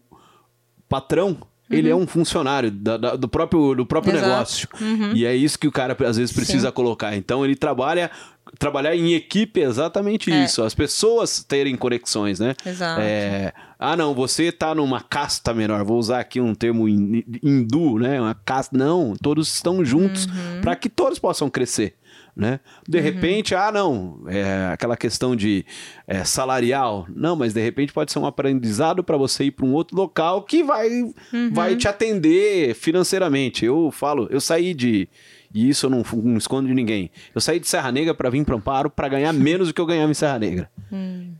patrão 0.88 1.28
uhum. 1.30 1.36
ele 1.70 1.88
é 1.88 1.94
uhum. 1.94 2.02
um 2.02 2.06
funcionário 2.06 2.70
da, 2.70 2.96
da, 2.96 3.16
do 3.16 3.28
próprio, 3.28 3.74
do 3.74 3.86
próprio 3.86 4.14
negócio. 4.14 4.68
Uhum. 4.80 5.12
E 5.14 5.24
é 5.24 5.34
isso 5.34 5.58
que 5.58 5.66
o 5.66 5.72
cara 5.72 5.96
às 6.06 6.16
vezes 6.16 6.34
precisa 6.34 6.68
Sim. 6.68 6.74
colocar. 6.74 7.16
Então 7.16 7.44
ele 7.44 7.56
trabalha 7.56 8.10
trabalhar 8.58 8.94
em 8.94 9.12
equipe 9.14 9.60
é 9.60 9.64
exatamente 9.64 10.30
É. 10.32 10.44
isso. 10.44 10.62
As 10.62 10.74
pessoas 10.74 11.42
terem 11.44 11.76
conexões, 11.76 12.38
né? 12.40 12.54
Exato. 12.64 13.00
É, 13.00 13.52
ah, 13.78 13.96
não, 13.96 14.14
você 14.14 14.50
tá 14.52 14.74
numa 14.74 15.00
casta 15.00 15.52
menor. 15.52 15.84
Vou 15.84 15.98
usar 15.98 16.20
aqui 16.20 16.40
um 16.40 16.54
termo 16.54 16.88
hin- 16.88 17.24
hindu, 17.42 17.98
né? 17.98 18.20
Uma 18.20 18.34
casta. 18.34 18.76
Não, 18.76 19.14
todos 19.20 19.52
estão 19.52 19.84
juntos 19.84 20.26
Uhum. 20.26 20.60
para 20.62 20.76
que 20.76 20.88
todos 20.88 21.18
possam 21.18 21.50
crescer. 21.50 21.94
Né? 22.34 22.60
De 22.86 23.00
repente, 23.00 23.54
ah, 23.54 23.72
não, 23.72 24.20
é 24.26 24.68
aquela 24.70 24.94
questão 24.94 25.34
de 25.34 25.64
é, 26.06 26.22
salarial. 26.22 27.06
Não, 27.08 27.34
mas 27.34 27.54
de 27.54 27.62
repente 27.62 27.94
pode 27.94 28.12
ser 28.12 28.18
um 28.18 28.26
aprendizado 28.26 29.02
para 29.02 29.16
você 29.16 29.44
ir 29.44 29.52
para 29.52 29.64
um 29.64 29.72
outro 29.72 29.96
local 29.96 30.42
que 30.42 30.62
vai, 30.62 30.86
Uhum. 31.32 31.50
vai 31.52 31.74
te 31.76 31.88
atender 31.88 32.74
financeiramente. 32.74 33.64
Eu 33.64 33.90
falo, 33.90 34.28
eu 34.30 34.38
saí 34.40 34.74
de. 34.74 35.08
E 35.54 35.68
isso 35.68 35.86
eu 35.86 35.90
não, 35.90 36.02
não 36.22 36.36
escondo 36.36 36.68
de 36.68 36.74
ninguém. 36.74 37.10
Eu 37.34 37.40
saí 37.40 37.58
de 37.58 37.66
Serra 37.66 37.90
Negra 37.92 38.14
para 38.14 38.30
vir 38.30 38.44
para 38.44 38.56
Amparo 38.56 38.90
para 38.90 39.08
ganhar 39.08 39.32
menos 39.32 39.68
do 39.68 39.74
que 39.74 39.80
eu 39.80 39.86
ganhava 39.86 40.10
em 40.10 40.14
Serra 40.14 40.38
Negra. 40.38 40.70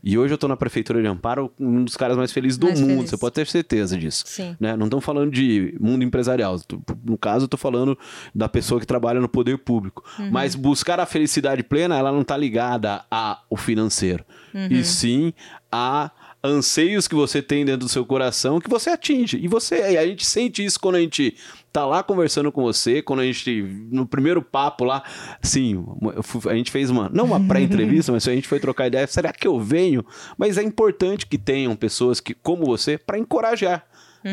E 0.03 0.19
hoje 0.19 0.35
eu 0.35 0.39
tô 0.39 0.49
na 0.49 0.57
prefeitura 0.57 1.01
de 1.01 1.09
Amparo, 1.09 1.53
um 1.59 1.85
dos 1.85 1.97
caras 1.97 2.17
mais 2.17 2.33
felizes 2.33 2.59
do 2.59 2.67
Mais 2.67 2.81
mundo, 2.81 2.97
feliz. 2.97 3.11
você 3.11 3.17
pode 3.17 3.35
ter 3.35 3.47
certeza 3.47 3.97
disso. 3.97 4.25
Sim. 4.27 4.57
Né? 4.59 4.77
Não 4.77 4.87
estamos 4.87 5.05
falando 5.05 5.31
de 5.31 5.77
mundo 5.81 6.05
empresarial. 6.05 6.61
No 7.05 7.17
caso, 7.17 7.45
eu 7.45 7.49
tô 7.49 7.57
falando 7.57 7.99
da 8.35 8.49
pessoa 8.49 8.81
que 8.81 8.87
trabalha 8.87 9.21
no 9.21 9.29
poder 9.29 9.59
público. 9.59 10.05
Uhum. 10.19 10.31
Mas 10.31 10.55
buscar 10.55 11.01
a 11.01 11.07
felicidade 11.07 11.63
plena, 11.63 11.97
ela 11.97 12.13
não 12.13 12.25
tá 12.25 12.37
ligada 12.37 13.05
ao 13.11 13.57
financeiro. 13.57 14.25
Uhum. 14.55 14.69
E 14.71 14.85
sim 14.85 15.33
a 15.71 16.11
anseios 16.45 17.09
que 17.09 17.15
você 17.15 17.43
tem 17.43 17.65
dentro 17.65 17.81
do 17.87 17.89
seu 17.89 18.05
coração 18.07 18.61
que 18.61 18.71
você 18.71 18.91
atinge. 18.91 19.37
E 19.43 19.49
você, 19.49 19.93
e 19.93 19.99
a 19.99 20.07
gente 20.07 20.25
sente 20.25 20.65
isso 20.65 20.79
quando 20.79 20.95
a 20.95 21.01
gente 21.01 21.37
tá 21.73 21.85
lá 21.85 22.03
conversando 22.03 22.53
com 22.53 22.63
você, 22.63 23.03
quando 23.03 23.21
a 23.21 23.25
gente 23.25 23.63
no 23.91 24.07
primeiro 24.07 24.41
papo 24.41 24.85
lá, 24.85 25.03
assim, 25.43 25.85
fui- 26.23 26.51
a 26.51 26.55
gente 26.55 26.71
fez 26.71 26.89
uma 26.89 27.09
não 27.13 27.25
uma 27.25 27.41
pré-entrevista, 27.49 28.13
mas 28.13 28.27
a 28.29 28.33
gente 28.35 28.47
foi 28.49 28.61
trocar 28.61 28.87
ideia, 28.87 29.07
será 29.07 29.33
que 29.33 29.47
eu 29.47 29.59
venho? 29.61 30.05
Mas 30.39 30.57
é 30.57 30.63
importante 30.63 31.27
que 31.27 31.37
tenham 31.37 31.75
pessoas 31.75 32.21
que 32.21 32.33
como 32.35 32.65
você 32.65 32.97
para 32.97 33.19
encorajar 33.19 33.85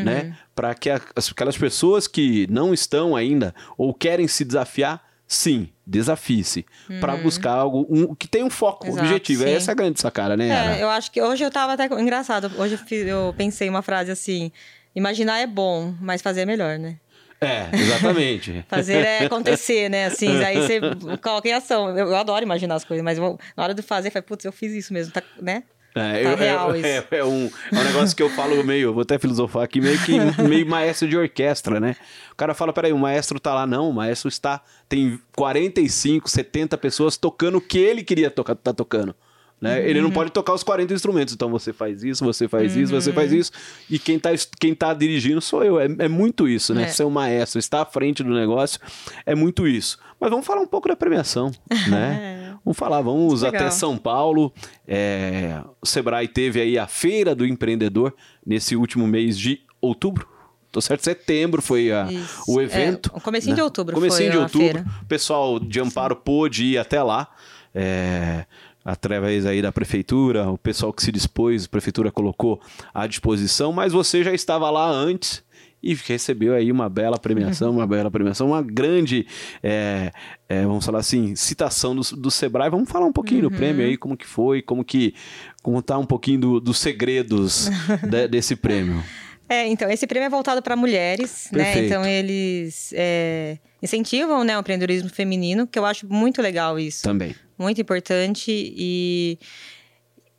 né? 0.04 0.36
Para 0.56 0.74
que 0.74 0.90
a- 0.90 1.00
as- 1.14 1.30
aquelas 1.30 1.56
pessoas 1.56 2.08
que 2.08 2.46
não 2.50 2.72
estão 2.74 3.14
ainda 3.14 3.54
ou 3.78 3.92
querem 3.94 4.26
se 4.26 4.44
desafiar, 4.44 5.00
sim, 5.26 5.68
desafie-se 5.86 6.64
para 7.00 7.16
buscar 7.16 7.52
algo 7.52 7.86
um, 7.88 8.14
que 8.14 8.28
tenha 8.28 8.44
um 8.44 8.50
foco, 8.50 8.86
Exato, 8.86 9.00
objetivo. 9.06 9.44
sim. 9.44 9.50
Essa 9.50 9.70
é 9.70 9.72
a 9.72 9.74
grande 9.74 10.00
sacada, 10.00 10.36
né? 10.36 10.78
É, 10.78 10.82
eu 10.82 10.88
acho 10.90 11.10
que 11.10 11.20
hoje 11.20 11.44
eu 11.44 11.50
tava 11.50 11.72
até. 11.74 11.86
Engraçado, 12.00 12.52
hoje 12.56 12.78
eu, 12.90 13.34
pensei 13.36 13.68
uma 13.68 13.82
frase 13.82 14.10
assim: 14.10 14.50
imaginar 14.94 15.38
é 15.38 15.46
bom, 15.46 15.94
mas 16.00 16.22
fazer 16.22 16.42
é 16.42 16.46
melhor, 16.46 16.78
né? 16.78 16.98
É, 17.40 17.68
exatamente. 17.74 18.64
Fazer 18.70 19.04
é 19.04 19.26
acontecer, 19.26 19.90
né? 19.90 20.06
Assim, 20.06 20.28
aí 20.42 20.56
você 20.62 20.80
coloca 21.20 21.46
em 21.46 21.52
ação. 21.52 21.90
Eu, 21.90 22.08
eu 22.08 22.16
adoro 22.16 22.42
imaginar 22.42 22.76
as 22.76 22.84
coisas, 22.84 23.04
mas 23.04 23.18
eu- 23.18 23.38
na 23.56 23.62
hora 23.64 23.74
de 23.74 23.82
fazer, 23.82 24.08
eu 24.08 24.12
falei, 24.12 24.26
putz, 24.26 24.44
eu 24.46 24.52
fiz 24.52 24.72
isso 24.72 24.94
mesmo, 24.94 25.12
tá, 25.12 25.22
né? 25.42 25.64
É, 25.94 26.22
Tá 26.24 26.30
eu- 26.30 26.36
real 26.36 26.74
é, 26.74 26.80
é- 26.80 27.06
é 27.12 27.24
um, 27.24 27.48
é 27.72 27.78
um 27.78 27.84
negócio 27.84 28.16
que 28.16 28.22
eu 28.22 28.28
falo 28.30 28.64
meio, 28.64 28.92
vou 28.92 29.02
até 29.02 29.16
filosofar 29.18 29.62
aqui, 29.62 29.80
meio 29.80 29.96
que 30.00 30.12
meio 30.42 30.66
maestro 30.68 31.06
de 31.08 31.16
orquestra, 31.16 31.78
né? 31.78 31.94
O 32.32 32.34
cara 32.34 32.52
fala, 32.52 32.72
peraí, 32.72 32.92
o 32.92 32.98
maestro 32.98 33.38
tá 33.38 33.54
lá, 33.54 33.64
não, 33.66 33.90
o 33.90 33.92
maestro 33.94 34.28
está, 34.28 34.60
tem 34.88 35.20
45, 35.36 36.28
70 36.28 36.76
pessoas 36.78 37.16
tocando 37.16 37.58
o 37.58 37.60
que 37.60 37.78
ele 37.78 38.02
queria 38.02 38.28
tocar, 38.30 38.56
tá 38.56 38.72
tocando. 38.72 39.14
Né? 39.60 39.88
Ele 39.88 40.00
Uhum. 40.00 40.06
não 40.06 40.10
pode 40.10 40.30
tocar 40.32 40.52
os 40.52 40.62
40 40.64 40.92
instrumentos, 40.92 41.32
então 41.32 41.48
você 41.48 41.72
faz 41.72 42.02
isso, 42.02 42.22
você 42.24 42.46
faz 42.48 42.76
isso, 42.76 42.92
você 42.92 43.10
Uhum. 43.10 43.14
faz 43.14 43.32
isso, 43.32 43.52
e 43.88 43.98
quem 43.98 44.18
tá, 44.18 44.32
es- 44.32 44.48
quem 44.60 44.74
tá 44.74 44.92
dirigindo 44.92 45.40
sou 45.40 45.64
eu. 45.64 45.78
É, 45.80 45.86
é 46.00 46.08
muito 46.08 46.46
isso, 46.48 46.74
né? 46.74 46.82
É. 46.82 46.88
Ser 46.88 47.04
um 47.04 47.10
maestro, 47.10 47.58
estar 47.60 47.80
à 47.80 47.86
frente 47.86 48.22
do 48.22 48.34
negócio, 48.34 48.78
é 49.24 49.34
muito 49.34 49.66
isso. 49.66 49.96
Mas 50.20 50.28
vamos 50.28 50.44
falar 50.44 50.60
um 50.60 50.66
pouco 50.66 50.88
da 50.88 50.96
premiação, 50.96 51.50
né? 51.88 52.40
Vamos 52.64 52.78
falar, 52.78 53.02
vamos 53.02 53.42
Legal. 53.42 53.60
até 53.60 53.70
São 53.70 53.96
Paulo. 53.98 54.52
É, 54.88 55.60
o 55.82 55.86
Sebrae 55.86 56.26
teve 56.26 56.60
aí 56.60 56.78
a 56.78 56.86
Feira 56.86 57.34
do 57.34 57.44
Empreendedor 57.46 58.14
nesse 58.46 58.74
último 58.74 59.06
mês 59.06 59.38
de 59.38 59.60
outubro. 59.80 60.26
Tô 60.72 60.80
certo? 60.80 61.02
Setembro 61.04 61.60
foi 61.62 61.92
a- 61.92 62.08
o 62.48 62.60
evento. 62.60 63.12
É, 63.14 63.20
comecinho 63.20 63.54
de 63.54 63.62
outubro 63.62 63.94
Comecinho 63.94 64.32
foi 64.32 64.38
de 64.48 64.58
outubro. 64.58 64.84
O 65.02 65.06
pessoal 65.06 65.60
de 65.60 65.78
Amparo 65.80 66.16
pôde 66.16 66.64
ir 66.64 66.78
até 66.78 67.02
lá. 67.02 67.28
é, 67.76 68.44
através 68.84 69.46
aí 69.46 69.60
da 69.62 69.72
prefeitura, 69.72 70.48
o 70.50 70.56
pessoal 70.58 70.92
que 70.92 71.02
se 71.02 71.10
dispôs, 71.10 71.64
a 71.64 71.68
prefeitura 71.68 72.12
colocou 72.12 72.60
à 72.92 73.06
disposição, 73.06 73.72
mas 73.72 73.92
você 73.92 74.22
já 74.24 74.32
estava 74.32 74.70
lá 74.70 74.88
antes 74.88 75.42
e 75.84 75.94
recebeu 75.94 76.54
aí 76.54 76.72
uma 76.72 76.88
bela 76.88 77.18
premiação, 77.18 77.70
uma 77.72 77.86
bela 77.86 78.10
premiação, 78.10 78.48
uma 78.48 78.62
grande, 78.62 79.26
é, 79.62 80.10
é, 80.48 80.62
vamos 80.62 80.84
falar 80.84 81.00
assim, 81.00 81.36
citação 81.36 81.94
do, 81.94 82.02
do 82.16 82.30
Sebrae. 82.30 82.70
Vamos 82.70 82.88
falar 82.90 83.06
um 83.06 83.12
pouquinho 83.12 83.42
do 83.42 83.50
prêmio 83.50 83.84
aí, 83.84 83.96
como 83.96 84.16
que 84.16 84.26
foi, 84.26 84.62
como 84.62 84.84
que 84.84 85.14
contar 85.62 85.98
um 85.98 86.06
pouquinho 86.06 86.40
do- 86.40 86.60
dos 86.60 86.78
segredos 86.78 87.68
de- 88.08 88.28
desse 88.28 88.56
prêmio. 88.56 89.02
É, 89.46 89.66
então, 89.68 89.90
esse 89.90 90.06
prêmio 90.06 90.26
é 90.26 90.30
voltado 90.30 90.62
para 90.62 90.74
mulheres, 90.74 91.48
né? 91.52 91.64
Perfeito. 91.64 91.86
Então, 91.86 92.04
eles 92.06 92.92
é, 92.96 93.58
incentivam 93.82 94.42
né, 94.42 94.56
o 94.56 94.60
empreendedorismo 94.60 95.10
feminino, 95.10 95.66
que 95.66 95.78
eu 95.78 95.84
acho 95.84 96.06
muito 96.10 96.40
legal 96.40 96.78
isso. 96.78 97.02
Também. 97.02 97.34
Muito 97.58 97.78
importante. 97.80 98.50
E, 98.50 99.38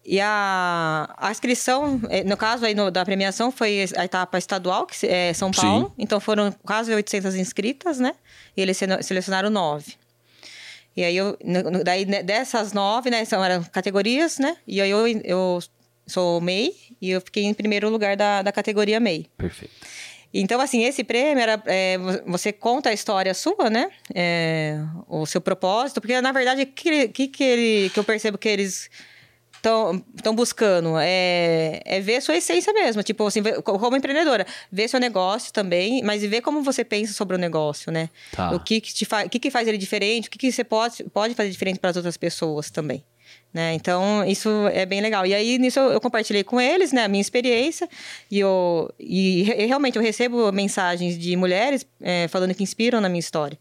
e 0.06 0.20
a, 0.22 1.14
a 1.18 1.32
inscrição, 1.32 2.00
eh, 2.10 2.24
no 2.24 2.38
caso 2.38 2.66
aí 2.66 2.76
no- 2.76 2.92
da 2.92 3.04
premiação, 3.04 3.52
foi 3.52 3.86
a 3.98 4.06
etapa 4.06 4.38
estadual, 4.38 4.86
que 4.86 5.06
é 5.08 5.34
São 5.34 5.52
Sim. 5.52 5.62
Paulo. 5.62 5.94
Então, 5.98 6.20
foram 6.20 6.52
quase 6.64 6.94
800 6.94 7.36
inscritas, 7.36 8.00
né? 8.00 8.14
E 8.56 8.62
eles 8.62 8.78
sele- 8.78 9.02
selecionaram 9.04 9.50
nove. 9.50 9.94
E 10.96 11.04
aí, 11.04 11.18
eu, 11.18 11.38
daí 11.84 12.06
né, 12.06 12.24
dessas 12.24 12.72
nove, 12.72 13.10
né, 13.10 13.26
são 13.26 13.44
eram 13.44 13.64
categorias, 13.64 14.38
né? 14.40 14.56
E 14.68 14.80
aí 14.80 14.90
eu, 14.90 15.06
eu 15.26 15.60
sou 16.08 16.40
MEI 16.40 16.74
e 17.02 17.10
eu 17.12 17.20
fiquei 17.20 17.44
em 17.44 17.54
primeiro 17.54 17.90
lugar 17.90 18.16
da, 18.16 18.42
da 18.42 18.52
categoria 18.52 19.00
MEI. 19.00 19.26
Perfeito. 19.38 19.74
Então, 20.34 20.60
assim, 20.62 20.84
esse 20.84 21.04
prêmio 21.04 21.42
era. 21.42 21.62
é, 21.66 21.98
vo- 21.98 22.22
você 22.32 22.52
conta 22.54 22.90
a 22.90 22.94
história 22.94 23.34
sua, 23.34 23.70
né? 23.70 23.90
É, 24.14 24.78
o 25.08 25.26
seu 25.26 25.42
propósito, 25.42 26.00
porque 26.00 26.20
na 26.22 26.32
verdade, 26.32 26.62
o 26.64 26.68
que, 26.68 27.08
que, 27.10 27.28
que, 27.28 27.44
ele, 27.44 27.90
que 27.90 28.00
eu 28.00 28.04
percebo 28.04 28.38
que 28.38 28.48
eles 28.50 28.90
estão 30.16 30.36
buscando 30.36 30.98
é, 31.00 31.82
é 31.86 32.00
ver 32.00 32.22
sua 32.22 32.36
essência 32.38 32.72
mesmo. 32.74 33.02
Tipo, 33.04 33.26
assim, 33.28 33.42
como 33.64 33.96
empreendedora, 33.96 34.46
ver 34.72 34.88
seu 34.88 35.00
negócio 35.00 35.52
também, 35.52 36.02
mas 36.04 36.22
ver 36.24 36.42
como 36.42 36.62
você 36.62 36.84
pensa 36.84 37.14
sobre 37.14 37.36
o 37.36 37.40
negócio, 37.40 37.92
né? 37.92 38.10
Tá. 38.32 38.52
O 38.52 38.60
que, 38.60 38.80
que, 38.82 38.94
te 38.94 39.06
fa 39.06 39.26
o 39.26 39.30
que, 39.30 39.40
que 39.40 39.52
faz 39.52 39.68
ele 39.68 39.78
diferente, 39.78 40.28
o 40.28 40.32
que, 40.32 40.38
que 40.38 40.52
você 40.52 40.64
pode, 40.64 41.04
pode 41.06 41.34
fazer 41.34 41.50
diferente 41.50 41.80
para 41.80 41.90
as 41.90 41.96
outras 41.96 42.18
pessoas 42.18 42.70
também. 42.70 43.04
Né? 43.54 43.74
Então, 43.74 44.24
isso 44.28 44.50
é 44.74 44.86
bem 44.86 45.02
legal. 45.02 45.26
E 45.26 45.34
aí, 45.34 45.58
nisso, 45.58 45.80
eu, 45.80 45.94
eu 45.94 46.02
compartilhei 46.02 46.44
com 46.44 46.60
eles 46.60 46.92
né, 46.92 47.06
a 47.06 47.08
minha 47.08 47.22
experiência. 47.22 47.88
E, 48.30 48.40
eu, 48.40 48.94
e 49.00 49.44
re- 49.44 49.66
realmente, 49.66 49.96
eu 49.96 50.02
recebo 50.02 50.52
mensagens 50.52 51.18
de 51.18 51.36
mulheres 51.38 51.86
é, 52.02 52.28
falando 52.28 52.54
que 52.54 52.62
inspiram 52.62 53.00
na 53.00 53.08
minha 53.08 53.20
história. 53.20 53.58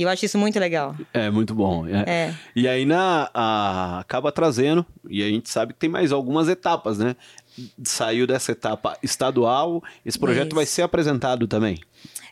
E 0.00 0.02
eu 0.02 0.08
acho 0.08 0.24
isso 0.24 0.38
muito 0.38 0.58
legal. 0.58 0.96
É 1.12 1.28
muito 1.30 1.54
bom. 1.54 1.86
é. 1.86 2.04
É. 2.06 2.34
E 2.56 2.66
aí 2.66 2.86
na, 2.86 3.28
a- 3.34 3.98
acaba 4.00 4.32
trazendo, 4.32 4.84
e 5.10 5.22
a 5.22 5.28
gente 5.28 5.50
sabe 5.50 5.74
que 5.74 5.78
tem 5.78 5.90
mais 5.90 6.10
algumas 6.10 6.48
etapas, 6.48 6.98
né? 6.98 7.14
Saiu 7.84 8.26
dessa 8.26 8.52
etapa 8.52 8.96
estadual, 9.02 9.82
esse 10.06 10.18
projeto 10.18 10.46
Isso. 10.48 10.54
vai 10.56 10.64
ser 10.64 10.80
apresentado 10.80 11.46
também. 11.46 11.78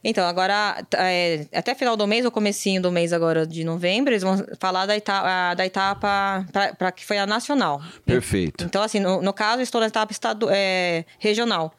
Então, 0.03 0.25
agora, 0.27 0.83
é, 0.97 1.47
até 1.53 1.75
final 1.75 1.95
do 1.95 2.07
mês, 2.07 2.25
ou 2.25 2.31
comecinho 2.31 2.81
do 2.81 2.91
mês 2.91 3.13
agora 3.13 3.47
de 3.47 3.65
novembro, 3.65 4.13
eles 4.15 4.23
vão 4.23 4.43
falar 4.59 4.87
da 4.87 4.97
etapa, 4.97 5.53
da 5.55 5.67
etapa 5.67 6.47
para 6.79 6.91
que 6.91 7.05
foi 7.05 7.19
a 7.19 7.27
nacional. 7.27 7.83
Perfeito. 8.07 8.65
Então, 8.65 8.81
assim, 8.81 9.01
no, 9.01 9.21
no 9.21 9.33
caso, 9.35 9.61
estou 9.61 9.81
na 9.81 9.89
etapa 9.89 10.11
estadu 10.11 10.47
é, 10.51 11.05
regional, 11.19 11.75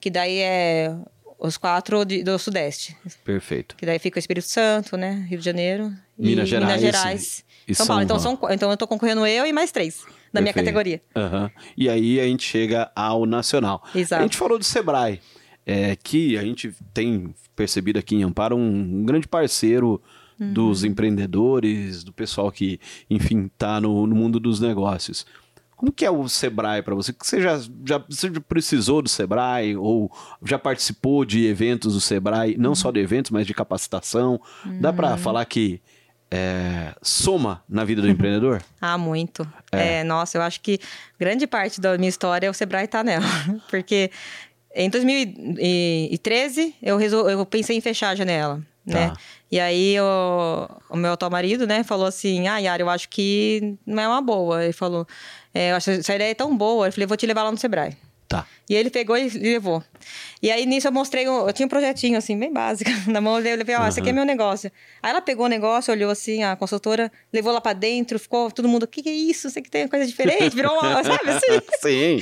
que 0.00 0.08
daí 0.08 0.38
é 0.38 0.94
os 1.38 1.56
quatro 1.56 2.04
de- 2.04 2.22
do 2.22 2.38
Sudeste. 2.38 2.96
Perfeito. 3.24 3.76
Que 3.76 3.84
daí 3.86 3.98
fica 3.98 4.18
o 4.18 4.20
Espírito 4.20 4.46
Santo, 4.48 4.96
né? 4.96 5.26
Rio 5.28 5.38
de 5.38 5.44
Janeiro. 5.44 5.92
Minas 6.18 6.48
Gerais 6.48 6.80
Minas 6.80 6.94
Gerais. 6.96 7.44
e 7.66 7.74
São 7.74 7.86
Paulo. 7.86 8.02
Então, 8.02 8.18
são, 8.18 8.38
então, 8.50 8.70
eu 8.70 8.76
tô 8.76 8.86
concorrendo 8.86 9.26
eu 9.26 9.44
e 9.46 9.52
mais 9.52 9.72
três 9.72 10.04
da 10.32 10.40
minha 10.40 10.52
Perfeito. 10.52 10.66
categoria. 10.74 11.02
Aham. 11.16 11.50
E 11.76 11.88
aí 11.88 12.20
a 12.20 12.24
gente 12.24 12.44
chega 12.44 12.90
ao 12.94 13.26
nacional. 13.26 13.82
Exato. 13.94 14.20
A 14.22 14.26
gente 14.26 14.36
falou 14.36 14.58
do 14.58 14.64
Sebrae, 14.64 15.20
é, 15.66 15.96
que 15.96 16.36
a 16.38 16.42
gente 16.42 16.72
tem 16.92 17.34
percebido 17.56 17.98
aqui 17.98 18.14
em 18.16 18.22
Amparo 18.22 18.56
um, 18.56 19.00
um 19.00 19.04
grande 19.04 19.26
parceiro 19.28 20.00
dos 20.38 20.82
empreendedores, 20.82 22.02
do 22.02 22.12
pessoal 22.12 22.50
que, 22.50 22.80
enfim, 23.08 23.48
tá 23.56 23.80
no, 23.80 24.06
no 24.06 24.14
mundo 24.16 24.40
dos 24.40 24.60
negócios. 24.60 25.24
Como 25.84 25.92
que 25.92 26.06
é 26.06 26.10
o 26.10 26.26
Sebrae 26.30 26.80
para 26.80 26.94
você? 26.94 27.12
Que 27.12 27.26
você 27.26 27.42
já, 27.42 27.60
já, 27.84 28.02
você 28.08 28.32
já 28.32 28.40
precisou 28.40 29.02
do 29.02 29.08
Sebrae 29.10 29.76
ou 29.76 30.10
já 30.42 30.58
participou 30.58 31.26
de 31.26 31.44
eventos 31.44 31.92
do 31.92 32.00
Sebrae, 32.00 32.56
não 32.56 32.74
só 32.74 32.90
de 32.90 33.00
eventos, 33.00 33.30
mas 33.30 33.46
de 33.46 33.52
capacitação? 33.52 34.40
Dá 34.80 34.94
para 34.94 35.18
falar 35.18 35.44
que 35.44 35.82
é, 36.30 36.94
soma 37.02 37.62
na 37.68 37.84
vida 37.84 38.00
do 38.00 38.08
empreendedor? 38.08 38.62
Ah, 38.80 38.96
muito. 38.96 39.46
É. 39.70 40.02
nossa, 40.04 40.38
eu 40.38 40.42
acho 40.42 40.62
que 40.62 40.80
grande 41.20 41.46
parte 41.46 41.82
da 41.82 41.98
minha 41.98 42.08
história 42.08 42.50
o 42.50 42.54
Sebrae 42.54 42.88
tá 42.88 43.04
nela. 43.04 43.26
Porque 43.68 44.10
em 44.74 44.88
2013 44.88 46.76
eu, 46.80 46.96
resol... 46.96 47.28
eu 47.28 47.44
pensei 47.44 47.76
em 47.76 47.80
fechar 47.82 48.08
a 48.08 48.14
janela. 48.14 48.62
Né? 48.84 49.08
Tá. 49.08 49.16
E 49.50 49.60
aí 49.60 49.96
o, 50.00 50.68
o 50.90 50.96
meu 50.96 51.12
atual 51.12 51.30
marido, 51.30 51.66
né, 51.66 51.82
falou 51.84 52.06
assim, 52.06 52.48
ah, 52.48 52.58
Yara, 52.58 52.82
eu 52.82 52.90
acho 52.90 53.08
que 53.08 53.76
não 53.86 54.02
é 54.02 54.08
uma 54.08 54.20
boa. 54.20 54.64
Ele 54.64 54.72
falou, 54.72 55.06
é, 55.52 55.70
eu 55.70 55.76
acho 55.76 55.90
essa 55.90 56.14
ideia 56.14 56.30
é 56.30 56.34
tão 56.34 56.56
boa. 56.56 56.88
Eu 56.88 56.92
falei, 56.92 57.06
vou 57.06 57.16
te 57.16 57.26
levar 57.26 57.44
lá 57.44 57.50
no 57.50 57.58
Sebrae. 57.58 57.96
Tá. 58.28 58.46
E 58.68 58.74
ele 58.74 58.88
pegou 58.88 59.16
e 59.18 59.28
levou. 59.28 59.84
E 60.42 60.50
aí 60.50 60.64
nisso 60.64 60.88
eu 60.88 60.92
mostrei, 60.92 61.26
eu 61.26 61.52
tinha 61.52 61.66
um 61.66 61.68
projetinho 61.68 62.16
assim, 62.16 62.38
bem 62.38 62.50
básico, 62.52 62.90
na 63.10 63.20
mão, 63.20 63.38
eu 63.38 63.56
levei, 63.56 63.74
ó, 63.76 63.86
esse 63.86 64.00
aqui 64.00 64.08
é 64.08 64.12
meu 64.12 64.24
negócio. 64.24 64.72
Aí 65.02 65.10
ela 65.10 65.20
pegou 65.20 65.44
o 65.44 65.48
negócio, 65.48 65.92
olhou 65.92 66.10
assim, 66.10 66.42
a 66.42 66.56
consultora, 66.56 67.12
levou 67.32 67.52
lá 67.52 67.60
pra 67.60 67.74
dentro, 67.74 68.18
ficou 68.18 68.50
todo 68.50 68.66
mundo, 68.66 68.84
o 68.84 68.86
que, 68.86 69.02
que 69.02 69.08
é 69.10 69.12
isso? 69.12 69.50
Você 69.50 69.60
que 69.60 69.70
tem 69.70 69.86
coisa 69.86 70.06
diferente, 70.06 70.56
virou 70.56 70.72
uma, 70.72 71.04
sabe 71.04 71.30
assim? 71.30 71.60
Sim. 71.82 72.20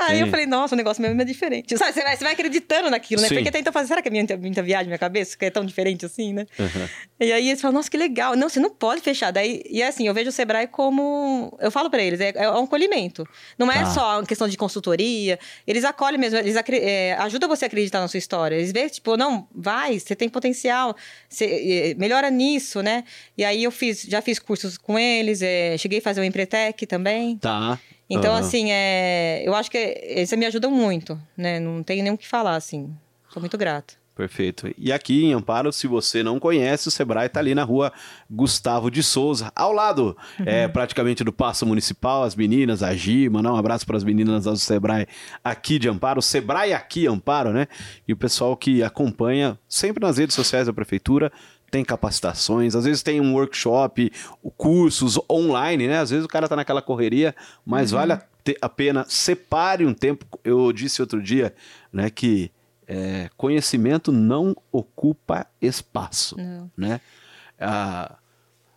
Aí 0.00 0.18
eu 0.20 0.26
Sim. 0.26 0.30
falei, 0.32 0.46
nossa, 0.46 0.74
o 0.74 0.76
negócio 0.76 1.00
mesmo 1.00 1.20
é 1.22 1.24
diferente. 1.24 1.78
Sabe, 1.78 1.92
você 1.92 2.02
vai, 2.02 2.16
você 2.16 2.24
vai 2.24 2.32
acreditando 2.32 2.90
naquilo, 2.90 3.22
né? 3.22 3.28
Sim. 3.28 3.36
Porque 3.36 3.50
tenta 3.52 3.70
fazer, 3.70 3.88
será 3.88 4.02
que 4.02 4.08
é 4.08 4.10
muita, 4.10 4.36
muita 4.36 4.62
viagem 4.62 4.86
na 4.86 4.90
minha 4.90 4.98
cabeça? 4.98 5.36
Que 5.38 5.44
é 5.44 5.50
tão 5.50 5.64
diferente 5.64 6.04
assim, 6.04 6.32
né? 6.32 6.46
Uhum. 6.58 6.88
E 7.20 7.32
aí 7.32 7.48
eles 7.48 7.60
falam, 7.60 7.76
nossa, 7.76 7.88
que 7.90 7.96
legal. 7.96 8.34
Não, 8.36 8.48
você 8.48 8.58
não 8.58 8.70
pode 8.70 9.00
fechar. 9.00 9.30
Daí, 9.30 9.62
e 9.70 9.80
é 9.80 9.86
assim, 9.86 10.06
eu 10.08 10.12
vejo 10.14 10.28
o 10.30 10.32
Sebrae 10.32 10.66
como. 10.66 11.56
Eu 11.60 11.70
falo 11.70 11.88
pra 11.88 12.02
eles, 12.02 12.20
é, 12.20 12.32
é 12.34 12.50
um 12.50 12.64
acolhimento. 12.64 13.26
Não 13.56 13.70
é 13.70 13.78
Tá. 13.84 13.86
só 13.86 14.18
uma 14.18 14.26
questão 14.26 14.48
de 14.48 14.56
consultoria. 14.56 15.38
Eles 15.66 15.84
acolhem 15.84 16.18
mesmo, 16.18 16.38
eles 16.38 16.56
é, 16.56 17.14
ajudam 17.20 17.48
você 17.48 17.64
a 17.64 17.66
acreditar 17.66 18.00
na 18.00 18.08
sua 18.08 18.18
história. 18.18 18.54
Eles 18.56 18.72
veem, 18.72 18.88
tipo, 18.88 19.16
não, 19.16 19.48
vai, 19.54 19.98
você 19.98 20.14
tem 20.14 20.28
potencial, 20.28 20.96
você, 21.28 21.92
é, 21.92 21.94
melhora 21.94 22.30
nisso, 22.30 22.82
né? 22.82 23.04
E 23.36 23.44
aí 23.44 23.64
eu 23.64 23.70
fiz, 23.70 24.02
já 24.02 24.20
fiz 24.20 24.38
cursos 24.38 24.78
com 24.78 24.98
eles, 24.98 25.42
é, 25.42 25.76
cheguei 25.78 25.98
a 25.98 26.02
fazer 26.02 26.20
o 26.20 26.24
Empretec 26.24 26.86
também. 26.86 27.38
Tá. 27.38 27.78
Então, 28.08 28.32
Aham. 28.32 28.40
assim, 28.40 28.70
é, 28.70 29.42
eu 29.44 29.54
acho 29.54 29.70
que 29.70 29.78
eles 29.78 30.30
me 30.32 30.46
ajudam 30.46 30.70
muito, 30.70 31.18
né? 31.36 31.58
Não 31.58 31.82
tenho 31.82 32.02
nem 32.02 32.12
o 32.12 32.18
que 32.18 32.28
falar, 32.28 32.56
assim. 32.56 32.94
Sou 33.30 33.40
muito 33.40 33.56
grata. 33.56 33.94
Perfeito. 34.14 34.72
E 34.78 34.92
aqui 34.92 35.24
em 35.24 35.32
Amparo, 35.32 35.72
se 35.72 35.88
você 35.88 36.22
não 36.22 36.38
conhece, 36.38 36.86
o 36.86 36.90
Sebrae 36.90 37.26
está 37.26 37.40
ali 37.40 37.52
na 37.52 37.64
rua 37.64 37.92
Gustavo 38.30 38.88
de 38.88 39.02
Souza, 39.02 39.50
ao 39.56 39.72
lado 39.72 40.16
é, 40.46 40.68
praticamente 40.68 41.24
do 41.24 41.32
Paço 41.32 41.66
Municipal, 41.66 42.22
as 42.22 42.36
meninas, 42.36 42.80
a 42.84 42.94
Gi, 42.94 43.28
mandar 43.28 43.52
um 43.52 43.56
abraço 43.56 43.84
para 43.84 43.96
as 43.96 44.04
meninas 44.04 44.44
do 44.44 44.56
Sebrae 44.56 45.08
aqui 45.42 45.80
de 45.80 45.88
Amparo, 45.88 46.22
Sebrae 46.22 46.72
aqui 46.72 47.08
Amparo, 47.08 47.52
né? 47.52 47.66
E 48.06 48.12
o 48.12 48.16
pessoal 48.16 48.56
que 48.56 48.84
acompanha 48.84 49.58
sempre 49.68 50.06
nas 50.06 50.16
redes 50.16 50.36
sociais 50.36 50.68
da 50.68 50.72
Prefeitura, 50.72 51.32
tem 51.68 51.84
capacitações, 51.84 52.76
às 52.76 52.84
vezes 52.84 53.02
tem 53.02 53.20
um 53.20 53.34
workshop, 53.34 54.12
cursos 54.56 55.18
online, 55.28 55.88
né? 55.88 55.98
Às 55.98 56.10
vezes 56.10 56.24
o 56.24 56.28
cara 56.28 56.48
tá 56.48 56.54
naquela 56.54 56.80
correria, 56.80 57.34
mas 57.66 57.90
vale 57.90 58.12
a, 58.12 58.22
a 58.62 58.68
pena, 58.68 59.04
separe 59.08 59.84
um 59.84 59.92
tempo. 59.92 60.24
Eu 60.44 60.72
disse 60.72 61.02
outro 61.02 61.20
dia, 61.20 61.52
né, 61.92 62.10
que 62.10 62.52
é, 62.86 63.28
conhecimento 63.36 64.12
não 64.12 64.56
ocupa 64.72 65.46
espaço, 65.60 66.36
Não. 66.36 66.70
né? 66.76 67.00
Ah, 67.58 68.16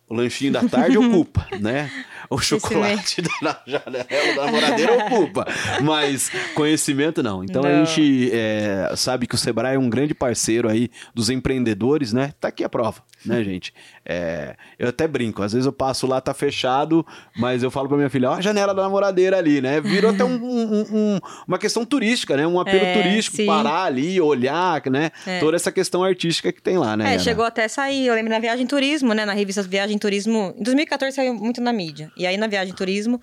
o 0.08 0.14
lanchinho 0.14 0.52
da 0.52 0.62
tarde 0.64 0.96
ocupa, 0.98 1.46
né? 1.60 1.90
O 2.30 2.38
chocolate 2.38 3.22
da 3.42 3.62
janela 3.66 3.94
da 4.36 4.44
namoradeira 4.46 4.92
ocupa, 5.06 5.46
mas 5.82 6.30
conhecimento 6.54 7.22
não. 7.22 7.42
Então 7.42 7.62
a 7.64 7.68
Não. 7.68 7.84
gente 7.86 8.30
é, 8.32 8.92
sabe 8.96 9.26
que 9.26 9.34
o 9.34 9.38
Sebrae 9.38 9.76
é 9.76 9.78
um 9.78 9.88
grande 9.88 10.14
parceiro 10.14 10.68
aí 10.68 10.90
dos 11.14 11.30
empreendedores, 11.30 12.12
né? 12.12 12.32
Tá 12.40 12.48
aqui 12.48 12.62
a 12.64 12.68
prova, 12.68 13.02
né, 13.24 13.42
gente? 13.44 13.72
É, 14.04 14.56
eu 14.78 14.88
até 14.88 15.06
brinco, 15.08 15.42
às 15.42 15.52
vezes 15.52 15.64
eu 15.66 15.72
passo 15.72 16.06
lá, 16.06 16.20
tá 16.20 16.34
fechado, 16.34 17.06
mas 17.36 17.62
eu 17.62 17.70
falo 17.70 17.88
pra 17.88 17.96
minha 17.96 18.10
filha, 18.10 18.30
ó 18.30 18.34
a 18.34 18.40
janela 18.40 18.74
da 18.74 18.82
namoradeira 18.82 19.38
ali, 19.38 19.60
né? 19.62 19.80
Virou 19.80 20.10
até 20.10 20.24
um- 20.24 20.34
um- 20.42 20.86
um- 20.92 21.18
uma 21.46 21.58
questão 21.58 21.84
turística, 21.84 22.36
né? 22.36 22.46
Um 22.46 22.60
apelo 22.60 22.84
É, 22.84 22.92
turístico, 23.02 23.36
sim. 23.38 23.46
parar 23.46 23.84
ali, 23.84 24.20
olhar, 24.20 24.82
né? 24.90 25.10
É. 25.26 25.38
Toda 25.40 25.56
essa 25.56 25.72
questão 25.72 26.02
artística 26.04 26.52
que 26.52 26.60
tem 26.62 26.76
lá, 26.78 26.96
né? 26.96 27.14
É, 27.14 27.18
chegou 27.18 27.44
até 27.44 27.64
a 27.64 27.68
sair. 27.68 28.06
Eu 28.06 28.14
lembro 28.14 28.30
na 28.30 28.38
Viagem 28.38 28.66
Turismo, 28.66 29.12
né? 29.14 29.24
Na 29.24 29.32
revista 29.32 29.62
Viagem 29.62 29.97
Turismo. 29.98 30.54
Em 30.58 30.62
2014 30.62 31.14
saiu 31.14 31.34
muito 31.34 31.60
na 31.60 31.72
mídia. 31.72 32.10
E 32.16 32.26
aí 32.26 32.36
na 32.36 32.46
Viagem 32.46 32.74
Turismo, 32.74 33.20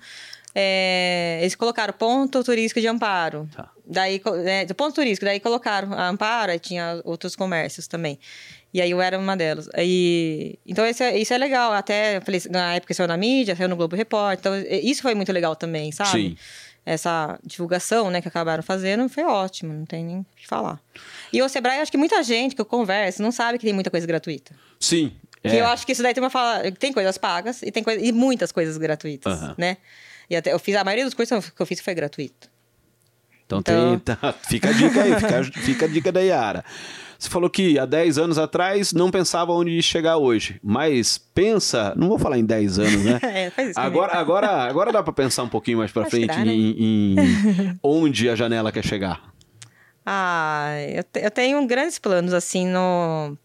é, 0.58 1.38
eles 1.42 1.54
colocaram 1.54 1.92
ponto 1.92 2.42
turístico 2.42 2.80
de 2.80 2.88
Amparo. 2.88 3.46
Tá. 3.54 3.70
Daí, 3.86 4.20
é, 4.46 4.64
ponto 4.72 4.94
turístico, 4.94 5.26
daí 5.26 5.38
colocaram 5.38 5.92
a 5.92 6.08
Amparo, 6.08 6.50
aí 6.50 6.58
tinha 6.58 7.00
outros 7.04 7.36
comércios 7.36 7.86
também. 7.86 8.18
E 8.72 8.80
aí 8.80 8.90
eu 8.90 9.00
era 9.00 9.18
uma 9.18 9.36
delas. 9.36 9.68
Aí, 9.74 10.58
então 10.66 10.86
isso 10.86 11.02
é, 11.02 11.18
isso 11.18 11.34
é 11.34 11.38
legal. 11.38 11.72
Até, 11.72 12.16
eu 12.16 12.22
falei, 12.22 12.40
na 12.50 12.74
época 12.74 12.94
saiu 12.94 13.06
na 13.06 13.18
mídia, 13.18 13.54
saiu 13.54 13.68
no 13.68 13.76
Globo 13.76 13.94
Repórter. 13.94 14.38
Então 14.38 14.78
isso 14.82 15.02
foi 15.02 15.14
muito 15.14 15.30
legal 15.30 15.54
também, 15.54 15.92
sabe? 15.92 16.10
Sim. 16.10 16.36
essa 16.86 17.38
divulgação, 17.44 18.10
né, 18.10 18.22
que 18.22 18.28
acabaram 18.28 18.62
fazendo, 18.62 19.08
foi 19.10 19.24
ótimo, 19.24 19.74
não 19.74 19.84
tem 19.84 20.04
nem 20.04 20.18
o 20.20 20.26
que 20.36 20.46
falar. 20.46 20.80
E 21.32 21.42
o 21.42 21.48
Sebrae, 21.50 21.80
acho 21.80 21.90
que 21.90 21.98
muita 21.98 22.22
gente 22.22 22.54
que 22.54 22.60
eu 22.60 22.64
converso 22.66 23.22
não 23.22 23.30
sabe 23.30 23.58
que 23.58 23.64
tem 23.64 23.74
muita 23.74 23.90
coisa 23.90 24.06
gratuita. 24.06 24.54
Sim. 24.80 25.12
Que 25.50 25.56
é. 25.56 25.60
eu 25.60 25.66
acho 25.66 25.84
que 25.86 25.92
isso 25.92 26.02
daí 26.02 26.12
tem 26.14 26.22
uma 26.22 26.30
fala, 26.30 26.70
tem 26.72 26.92
coisas 26.92 27.16
pagas 27.18 27.62
e 27.62 27.70
tem 27.72 27.82
coisa, 27.82 28.04
e 28.04 28.12
muitas 28.12 28.52
coisas 28.52 28.76
gratuitas, 28.76 29.32
Aham. 29.42 29.54
né? 29.58 29.76
E 30.28 30.34
até 30.36 30.52
eu 30.52 30.58
fiz 30.58 30.74
a 30.76 30.82
maioria 30.84 31.04
dos 31.04 31.14
cursos 31.14 31.50
que 31.50 31.60
eu 31.62 31.66
fiz 31.66 31.80
foi 31.80 31.94
gratuito. 31.94 32.48
Então, 33.46 33.60
Então- 33.60 33.98
tem, 33.98 34.16
tá, 34.16 34.32
fica 34.32 34.68
a 34.70 34.72
dica 34.72 35.02
aí, 35.02 35.14
fica, 35.14 35.44
fica 35.62 35.84
a 35.84 35.88
dica 35.88 36.10
da 36.12 36.20
Yara. 36.20 36.64
Você 37.18 37.30
falou 37.30 37.48
que 37.48 37.78
há 37.78 37.86
10 37.86 38.18
anos 38.18 38.36
atrás 38.38 38.92
não 38.92 39.10
pensava 39.10 39.50
onde 39.52 39.80
chegar 39.82 40.18
hoje, 40.18 40.60
mas 40.62 41.16
pensa, 41.16 41.94
não 41.96 42.08
vou 42.08 42.18
falar 42.18 42.38
em 42.38 42.44
10 42.44 42.78
anos, 42.78 43.04
né? 43.04 43.18
É, 43.22 43.50
faz 43.50 43.70
isso 43.70 43.80
Agora, 43.80 44.10
comigo. 44.12 44.20
agora, 44.32 44.48
agora 44.68 44.92
dá 44.92 45.02
pra 45.02 45.12
pensar 45.14 45.42
um 45.44 45.48
pouquinho 45.48 45.78
mais 45.78 45.90
que 45.92 46.04
frente 46.10 46.26
dá, 46.26 46.44
né? 46.44 46.52
em, 46.52 47.14
em 47.16 47.78
onde 47.82 48.28
a 48.28 48.34
janela 48.34 48.70
quer 48.70 48.84
chegar. 48.84 49.22
Ah, 50.04 50.72
eu, 50.94 51.02
te- 51.04 51.20
eu 51.20 51.30
tenho 51.30 51.64
grandes 51.66 51.98
planos, 51.98 52.32
assim, 52.32 52.66
no... 52.66 53.36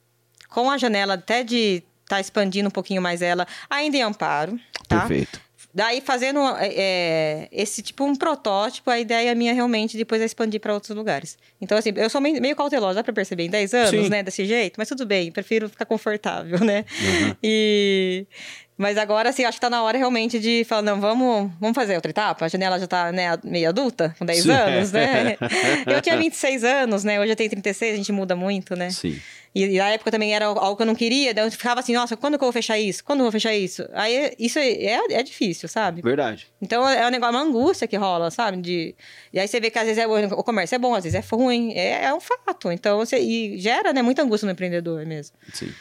Com 0.50 0.70
a 0.70 0.78
janela 0.78 1.14
até 1.14 1.44
de 1.44 1.82
estar 2.12 2.20
expandindo 2.20 2.68
um 2.68 2.72
pouquinho 2.72 3.02
mais 3.02 3.22
ela, 3.22 3.48
ainda 3.70 3.98
em 3.98 4.02
Amparo, 4.02 4.60
tá? 4.88 5.02
Perfeito. 5.02 5.40
Daí, 5.74 6.02
fazendo 6.02 6.40
é, 6.58 6.74
é, 6.76 7.50
esse 7.50 7.82
tipo 7.82 8.04
um 8.04 8.14
protótipo, 8.14 8.90
a 8.90 9.00
ideia 9.00 9.34
minha 9.34 9.54
realmente 9.54 9.96
depois 9.96 10.22
é 10.22 10.26
expandir 10.26 10.60
para 10.60 10.74
outros 10.74 10.96
lugares. 10.96 11.38
Então, 11.62 11.78
assim, 11.78 11.94
eu 11.96 12.10
sou 12.10 12.20
meio, 12.20 12.42
meio 12.42 12.56
cautelosa, 12.58 12.96
dá 12.96 13.04
para 13.04 13.14
perceber, 13.14 13.44
em 13.44 13.50
10 13.50 13.74
anos, 13.74 13.90
Sim. 13.90 14.10
né, 14.10 14.22
desse 14.22 14.46
jeito, 14.46 14.76
mas 14.78 14.90
tudo 14.90 15.06
bem, 15.06 15.32
prefiro 15.32 15.70
ficar 15.70 15.86
confortável, 15.86 16.60
né? 16.66 16.84
Uhum. 17.02 17.36
E. 17.42 18.28
Mas 18.78 18.98
agora, 18.98 19.30
assim, 19.30 19.44
acho 19.44 19.58
que 19.58 19.62
tá 19.62 19.70
na 19.70 19.84
hora 19.84 19.98
realmente 19.98 20.40
de 20.40 20.64
falar, 20.64 20.82
não, 20.82 21.00
vamos, 21.00 21.52
vamos 21.60 21.76
fazer 21.76 21.96
outra 21.96 22.10
etapa. 22.10 22.46
A 22.46 22.48
janela 22.48 22.80
já 22.80 22.88
tá, 22.88 23.12
né, 23.12 23.38
meio 23.44 23.70
adulta, 23.70 24.16
com 24.18 24.26
10 24.26 24.44
Sim. 24.44 24.52
anos, 24.52 24.92
né? 24.92 25.38
Eu 25.86 26.02
tinha 26.02 26.18
26 26.18 26.64
anos, 26.64 27.04
né? 27.04 27.20
Hoje 27.20 27.32
eu 27.32 27.36
tenho 27.36 27.50
36, 27.50 27.94
a 27.94 27.98
gente 27.98 28.12
muda 28.12 28.36
muito, 28.36 28.76
né? 28.76 28.90
Sim. 28.90 29.20
E, 29.54 29.66
e 29.66 29.78
na 29.78 29.90
época 29.90 30.10
também 30.10 30.34
era 30.34 30.46
algo 30.46 30.76
que 30.78 30.82
eu 30.82 30.86
não 30.86 30.96
queria, 30.96 31.34
daí 31.34 31.46
eu 31.46 31.52
ficava 31.52 31.82
assim, 31.82 31.94
nossa, 31.94 32.16
quando 32.16 32.38
que 32.38 32.44
eu 32.44 32.48
vou 32.48 32.54
fechar 32.54 32.80
isso? 32.80 33.04
Quando 33.04 33.20
eu 33.20 33.26
vou 33.26 33.32
fechar 33.32 33.54
isso? 33.54 33.88
Aí 33.94 34.34
isso 34.40 34.58
é, 34.58 35.00
é 35.12 35.24
difícil, 35.24 35.68
sabe? 35.68 36.02
Verdade. 36.02 36.48
Então 36.62 36.88
é 36.88 37.06
um 37.06 37.10
negócio, 37.10 37.36
uma 37.36 37.44
angústia 37.44 37.88
que 37.88 37.98
rola, 37.98 38.32
sabe? 38.32 38.62
De... 38.62 38.96
E 39.34 39.40
aí 39.40 39.48
você 39.48 39.60
vê 39.60 39.70
que 39.70 39.78
às 39.78 39.86
vezes 39.86 40.02
é, 40.02 40.08
o 40.08 40.44
comércio 40.44 40.76
é 40.76 40.80
bom, 40.80 40.96
às 40.96 41.04
vezes 41.04 41.20
é 41.20 41.36
ruim, 41.36 41.74
é, 41.74 42.06
é 42.06 42.14
um 42.14 42.20
fato. 42.22 42.72
Então 42.72 42.98
você. 42.98 43.20
E 43.20 43.58
gera 43.60 43.92
né, 43.92 44.02
muita 44.02 44.24
angústia 44.24 44.46
no 44.46 44.54
empreendedor 44.54 45.06
mesmo. 45.06 45.36
Sim. 45.54 45.72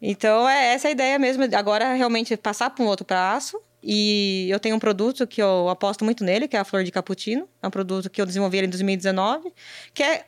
Então 0.00 0.48
é 0.48 0.74
essa 0.74 0.88
a 0.88 0.90
ideia 0.90 1.18
mesmo, 1.18 1.44
agora 1.56 1.94
realmente 1.94 2.36
passar 2.36 2.70
para 2.70 2.84
um 2.84 2.88
outro 2.88 3.04
passo. 3.04 3.60
E 3.88 4.48
eu 4.50 4.58
tenho 4.58 4.74
um 4.74 4.80
produto 4.80 5.28
que 5.28 5.40
eu 5.40 5.68
aposto 5.68 6.04
muito 6.04 6.24
nele, 6.24 6.48
que 6.48 6.56
é 6.56 6.58
a 6.58 6.64
Flor 6.64 6.82
de 6.82 6.90
Cappuccino. 6.90 7.48
É 7.62 7.68
um 7.68 7.70
produto 7.70 8.10
que 8.10 8.20
eu 8.20 8.26
desenvolvi 8.26 8.58
em 8.58 8.68
2019, 8.68 9.52
que 9.94 10.02
é, 10.02 10.24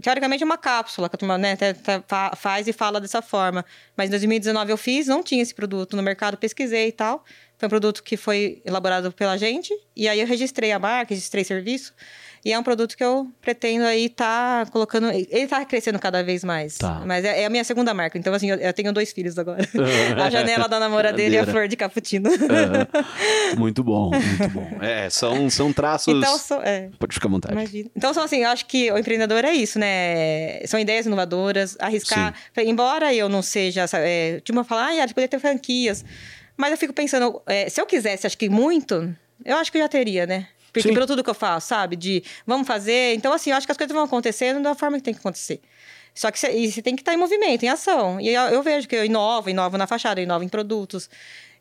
teoricamente, 0.00 0.44
uma 0.44 0.56
cápsula, 0.56 1.08
que 1.08 1.16
a 1.16 1.18
turma 1.18 1.36
né, 1.36 1.56
fa- 2.06 2.32
faz 2.36 2.68
e 2.68 2.72
fala 2.72 3.00
dessa 3.00 3.20
forma. 3.20 3.64
Mas 3.96 4.06
em 4.06 4.10
2019 4.10 4.70
eu 4.70 4.76
fiz, 4.76 5.08
não 5.08 5.24
tinha 5.24 5.42
esse 5.42 5.52
produto 5.52 5.96
no 5.96 6.02
mercado, 6.04 6.36
pesquisei 6.36 6.88
e 6.88 6.92
tal. 6.92 7.24
Foi 7.60 7.66
um 7.66 7.68
produto 7.68 8.02
que 8.02 8.16
foi 8.16 8.62
elaborado 8.64 9.12
pela 9.12 9.36
gente. 9.36 9.70
E 9.94 10.08
aí 10.08 10.18
eu 10.18 10.26
registrei 10.26 10.72
a 10.72 10.78
marca, 10.78 11.12
registrei 11.12 11.44
serviço. 11.44 11.92
E 12.42 12.54
é 12.54 12.58
um 12.58 12.62
produto 12.62 12.96
que 12.96 13.04
eu 13.04 13.30
pretendo 13.42 13.84
aí 13.84 14.08
tá 14.08 14.66
colocando... 14.72 15.10
Ele 15.10 15.46
tá 15.46 15.62
crescendo 15.66 15.98
cada 15.98 16.22
vez 16.22 16.42
mais. 16.42 16.78
Tá. 16.78 17.02
Mas 17.04 17.22
é, 17.22 17.42
é 17.42 17.44
a 17.44 17.50
minha 17.50 17.62
segunda 17.62 17.92
marca. 17.92 18.16
Então, 18.16 18.32
assim, 18.32 18.50
eu, 18.50 18.56
eu 18.56 18.72
tenho 18.72 18.94
dois 18.94 19.12
filhos 19.12 19.38
agora. 19.38 19.60
a 20.24 20.30
janela 20.30 20.66
da 20.66 20.80
namoradeira 20.80 21.34
e 21.34 21.36
a 21.36 21.40
Maneira. 21.40 21.52
flor 21.52 21.68
de 21.68 21.76
cappuccino. 21.76 22.30
Aham. 22.30 23.58
muito 23.58 23.84
bom, 23.84 24.10
muito 24.10 24.48
bom. 24.54 24.70
É, 24.80 25.10
são, 25.10 25.50
são 25.50 25.70
traços. 25.70 26.14
então, 26.16 26.62
é, 26.62 26.88
Pode 26.98 27.12
ficar 27.12 27.28
à 27.28 27.30
vontade. 27.30 27.52
Imagina. 27.52 27.90
Então, 27.94 28.14
são 28.14 28.22
assim, 28.22 28.38
eu 28.38 28.48
acho 28.48 28.64
que 28.64 28.90
o 28.90 28.96
empreendedor 28.96 29.44
é 29.44 29.52
isso, 29.52 29.78
né? 29.78 30.64
São 30.64 30.80
ideias 30.80 31.04
inovadoras, 31.04 31.76
arriscar. 31.78 32.34
Embora 32.56 33.12
eu 33.12 33.28
não 33.28 33.42
seja. 33.42 33.84
É, 33.92 34.40
tinha 34.40 34.56
uma 34.56 34.64
falar, 34.64 34.92
ah, 34.92 35.08
poderia 35.08 35.28
ter 35.28 35.38
franquias. 35.38 36.02
Mas 36.60 36.72
eu 36.72 36.76
fico 36.76 36.92
pensando, 36.92 37.40
é, 37.46 37.70
se 37.70 37.80
eu 37.80 37.86
quisesse, 37.86 38.26
acho 38.26 38.36
que 38.36 38.50
muito, 38.50 39.16
eu 39.44 39.56
acho 39.56 39.72
que 39.72 39.78
eu 39.78 39.82
já 39.82 39.88
teria, 39.88 40.26
né? 40.26 40.46
Porque 40.70 40.88
Sim. 40.88 40.94
pelo 40.94 41.06
tudo 41.06 41.24
que 41.24 41.30
eu 41.30 41.34
faço, 41.34 41.68
sabe? 41.68 41.96
De 41.96 42.22
vamos 42.46 42.66
fazer. 42.66 43.14
Então, 43.14 43.32
assim, 43.32 43.50
eu 43.50 43.56
acho 43.56 43.66
que 43.66 43.72
as 43.72 43.78
coisas 43.78 43.94
vão 43.94 44.04
acontecendo 44.04 44.62
da 44.62 44.74
forma 44.74 44.98
que 44.98 45.02
tem 45.02 45.14
que 45.14 45.20
acontecer. 45.20 45.60
Só 46.14 46.30
que 46.30 46.38
você, 46.38 46.82
tem 46.82 46.94
que 46.94 47.00
estar 47.00 47.14
em 47.14 47.16
movimento, 47.16 47.64
em 47.64 47.68
ação. 47.68 48.20
E 48.20 48.28
eu, 48.28 48.42
eu 48.42 48.62
vejo 48.62 48.86
que 48.86 48.94
eu 48.94 49.04
inovo, 49.04 49.48
inovo 49.48 49.78
na 49.78 49.86
fachada, 49.86 50.20
inovo 50.20 50.44
em 50.44 50.48
produtos, 50.48 51.08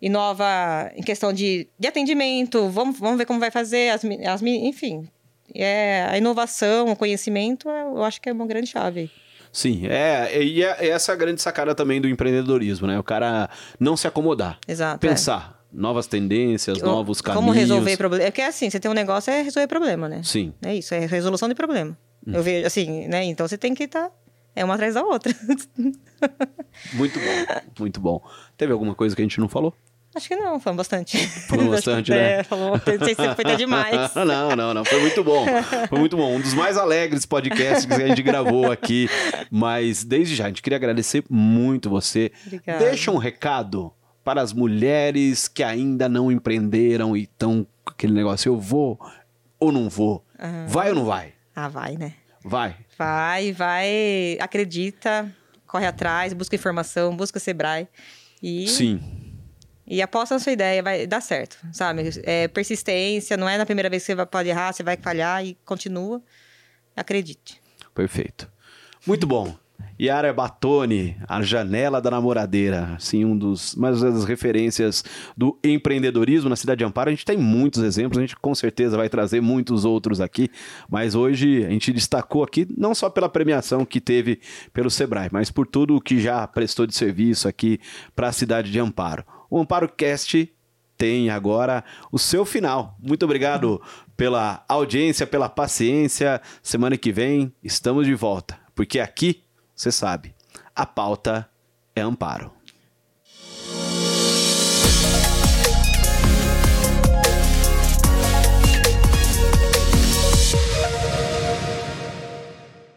inova 0.01 0.91
em 0.95 1.01
questão 1.01 1.31
de, 1.31 1.67
de 1.79 1.87
atendimento. 1.87 2.67
Vamos, 2.67 2.99
vamos 2.99 3.17
ver 3.17 3.25
como 3.25 3.39
vai 3.39 3.51
fazer, 3.51 3.91
as, 3.91 4.01
as, 4.03 4.41
enfim. 4.43 5.07
É, 5.55 6.07
a 6.09 6.17
inovação, 6.17 6.91
o 6.91 6.95
conhecimento, 6.95 7.69
eu 7.69 8.03
acho 8.03 8.21
que 8.21 8.29
é 8.29 8.33
uma 8.33 8.45
grande 8.45 8.69
chave. 8.69 9.09
Sim, 9.51 9.87
é, 9.87 10.43
e 10.43 10.63
é, 10.63 10.89
essa 10.89 11.11
é 11.11 11.13
a 11.13 11.15
grande 11.17 11.41
sacada 11.41 11.73
também 11.73 11.99
do 11.99 12.07
empreendedorismo, 12.07 12.85
né? 12.87 12.99
O 12.99 13.03
cara 13.03 13.49
não 13.79 13.97
se 13.97 14.07
acomodar. 14.07 14.59
Exato. 14.67 15.05
é. 15.05 15.09
Pensar. 15.09 15.59
Novas 15.71 16.07
tendências, 16.07 16.81
novos 16.81 17.21
caminhos. 17.21 17.45
Como 17.45 17.55
resolver 17.55 17.95
problema. 17.95 18.23
É 18.25 18.31
que 18.31 18.41
é 18.41 18.47
assim, 18.47 18.71
você 18.71 18.79
tem 18.79 18.89
um 18.89 18.93
negócio, 18.93 19.29
é 19.31 19.43
resolver 19.43 19.67
problema, 19.67 20.09
né? 20.09 20.21
Sim. 20.23 20.51
É 20.63 20.73
isso, 20.73 20.95
é 20.95 21.05
resolução 21.05 21.47
de 21.47 21.53
problema. 21.53 21.95
Hum. 22.25 22.31
Eu 22.33 22.41
vejo, 22.41 22.65
assim, 22.65 23.07
né? 23.07 23.23
Então 23.25 23.47
você 23.47 23.55
tem 23.57 23.75
que 23.75 23.83
estar. 23.83 24.09
é 24.55 24.65
uma 24.65 24.73
atrás 24.73 24.95
da 24.95 25.03
outra. 25.03 25.31
Muito 26.93 27.19
bom, 27.19 27.61
muito 27.79 27.99
bom. 28.01 28.21
Teve 28.57 28.73
alguma 28.73 28.95
coisa 28.95 29.15
que 29.15 29.21
a 29.21 29.25
gente 29.25 29.39
não 29.39 29.47
falou? 29.47 29.73
Acho 30.15 30.27
que 30.27 30.35
não, 30.35 30.59
falamos 30.59 30.77
bastante. 30.77 31.17
Falou 31.47 31.69
bastante, 31.71 32.11
né? 32.11 32.39
É, 32.39 32.43
falou, 32.43 32.71
não 32.71 33.05
sei 33.05 33.15
se 33.15 33.35
foi 33.35 33.45
até 33.45 33.55
demais. 33.55 34.13
não, 34.15 34.55
não, 34.55 34.73
não. 34.73 34.83
Foi 34.83 34.99
muito 35.01 35.23
bom. 35.23 35.45
Foi 35.87 35.99
muito 35.99 36.17
bom. 36.17 36.35
Um 36.35 36.41
dos 36.41 36.53
mais 36.53 36.77
alegres 36.77 37.25
podcasts 37.25 37.85
que 37.85 37.93
a 37.93 38.07
gente 38.07 38.23
gravou 38.23 38.71
aqui. 38.71 39.07
Mas 39.51 40.03
desde 40.03 40.35
já, 40.35 40.45
a 40.45 40.47
gente 40.47 40.61
queria 40.61 40.77
agradecer 40.77 41.23
muito 41.29 41.89
você. 41.89 42.31
Obrigada. 42.45 42.85
Deixa 42.85 43.11
um 43.11 43.17
recado 43.17 43.93
para 44.23 44.41
as 44.41 44.51
mulheres 44.51 45.47
que 45.47 45.63
ainda 45.63 46.09
não 46.09 46.31
empreenderam 46.31 47.15
e 47.15 47.23
estão 47.23 47.65
com 47.83 47.91
aquele 47.91 48.13
negócio: 48.13 48.49
eu 48.49 48.59
vou 48.59 48.99
ou 49.59 49.71
não 49.71 49.89
vou? 49.89 50.25
Vai 50.67 50.89
ou 50.89 50.95
não 50.95 51.05
vai? 51.05 51.33
Ah, 51.55 51.67
vai, 51.67 51.97
né? 51.97 52.13
Vai. 52.43 52.75
Vai, 52.97 53.51
vai, 53.51 54.37
acredita, 54.39 55.29
corre 55.67 55.85
atrás, 55.85 56.33
busca 56.33 56.55
informação, 56.55 57.15
busca 57.15 57.39
Sebrae. 57.39 57.87
E, 58.41 58.67
Sim. 58.67 59.01
E 59.89 60.01
aposta 60.03 60.35
na 60.35 60.39
sua 60.39 60.51
ideia, 60.51 60.83
vai 60.83 61.07
dar 61.07 61.19
certo, 61.19 61.57
sabe? 61.73 62.09
É 62.23 62.47
persistência, 62.47 63.35
não 63.35 63.49
é 63.49 63.57
na 63.57 63.65
primeira 63.65 63.89
vez 63.89 64.05
que 64.05 64.15
você 64.15 64.25
pode 64.25 64.47
errar, 64.47 64.71
você 64.71 64.83
vai 64.83 64.95
falhar 64.95 65.43
e 65.43 65.57
continua. 65.65 66.21
Acredite. 66.95 67.59
Perfeito. 67.95 68.47
Muito 69.07 69.25
bom. 69.25 69.57
Yara 69.99 70.31
Batoni, 70.31 71.17
a 71.27 71.41
janela 71.41 72.01
da 72.01 72.11
namoradeira, 72.11 72.93
assim, 72.95 73.25
um 73.25 73.37
dos 73.37 73.75
mais 73.75 73.99
das 73.99 74.23
referências 74.23 75.03
do 75.35 75.57
empreendedorismo 75.61 76.49
na 76.49 76.55
cidade 76.55 76.79
de 76.79 76.85
Amparo. 76.85 77.09
A 77.09 77.11
gente 77.11 77.25
tem 77.25 77.37
muitos 77.37 77.83
exemplos, 77.83 78.17
a 78.17 78.21
gente 78.21 78.35
com 78.35 78.55
certeza 78.55 78.95
vai 78.95 79.09
trazer 79.09 79.41
muitos 79.41 79.83
outros 79.83 80.21
aqui, 80.21 80.49
mas 80.89 81.15
hoje 81.15 81.65
a 81.65 81.69
gente 81.69 81.91
destacou 81.91 82.43
aqui 82.43 82.65
não 82.77 82.95
só 82.95 83.09
pela 83.09 83.27
premiação 83.27 83.85
que 83.85 83.99
teve 83.99 84.39
pelo 84.71 84.89
Sebrae, 84.89 85.29
mas 85.31 85.51
por 85.51 85.67
tudo 85.67 85.95
o 85.95 86.01
que 86.01 86.19
já 86.19 86.47
prestou 86.47 86.85
de 86.85 86.95
serviço 86.95 87.47
aqui 87.47 87.79
para 88.15 88.29
a 88.29 88.31
cidade 88.31 88.71
de 88.71 88.79
Amparo. 88.79 89.25
O 89.49 89.59
Amparo 89.59 89.89
Cast 89.89 90.53
tem 90.97 91.29
agora 91.29 91.83
o 92.11 92.19
seu 92.19 92.45
final. 92.45 92.95
Muito 92.99 93.23
obrigado 93.23 93.81
pela 94.17 94.63
audiência, 94.67 95.25
pela 95.25 95.47
paciência. 95.47 96.41
Semana 96.61 96.97
que 96.97 97.11
vem 97.11 97.53
estamos 97.63 98.05
de 98.05 98.13
volta, 98.13 98.59
porque 98.75 98.99
aqui, 98.99 99.43
você 99.73 99.91
sabe, 99.91 100.35
a 100.75 100.85
pauta 100.85 101.49
é 101.95 102.01
amparo. 102.01 102.58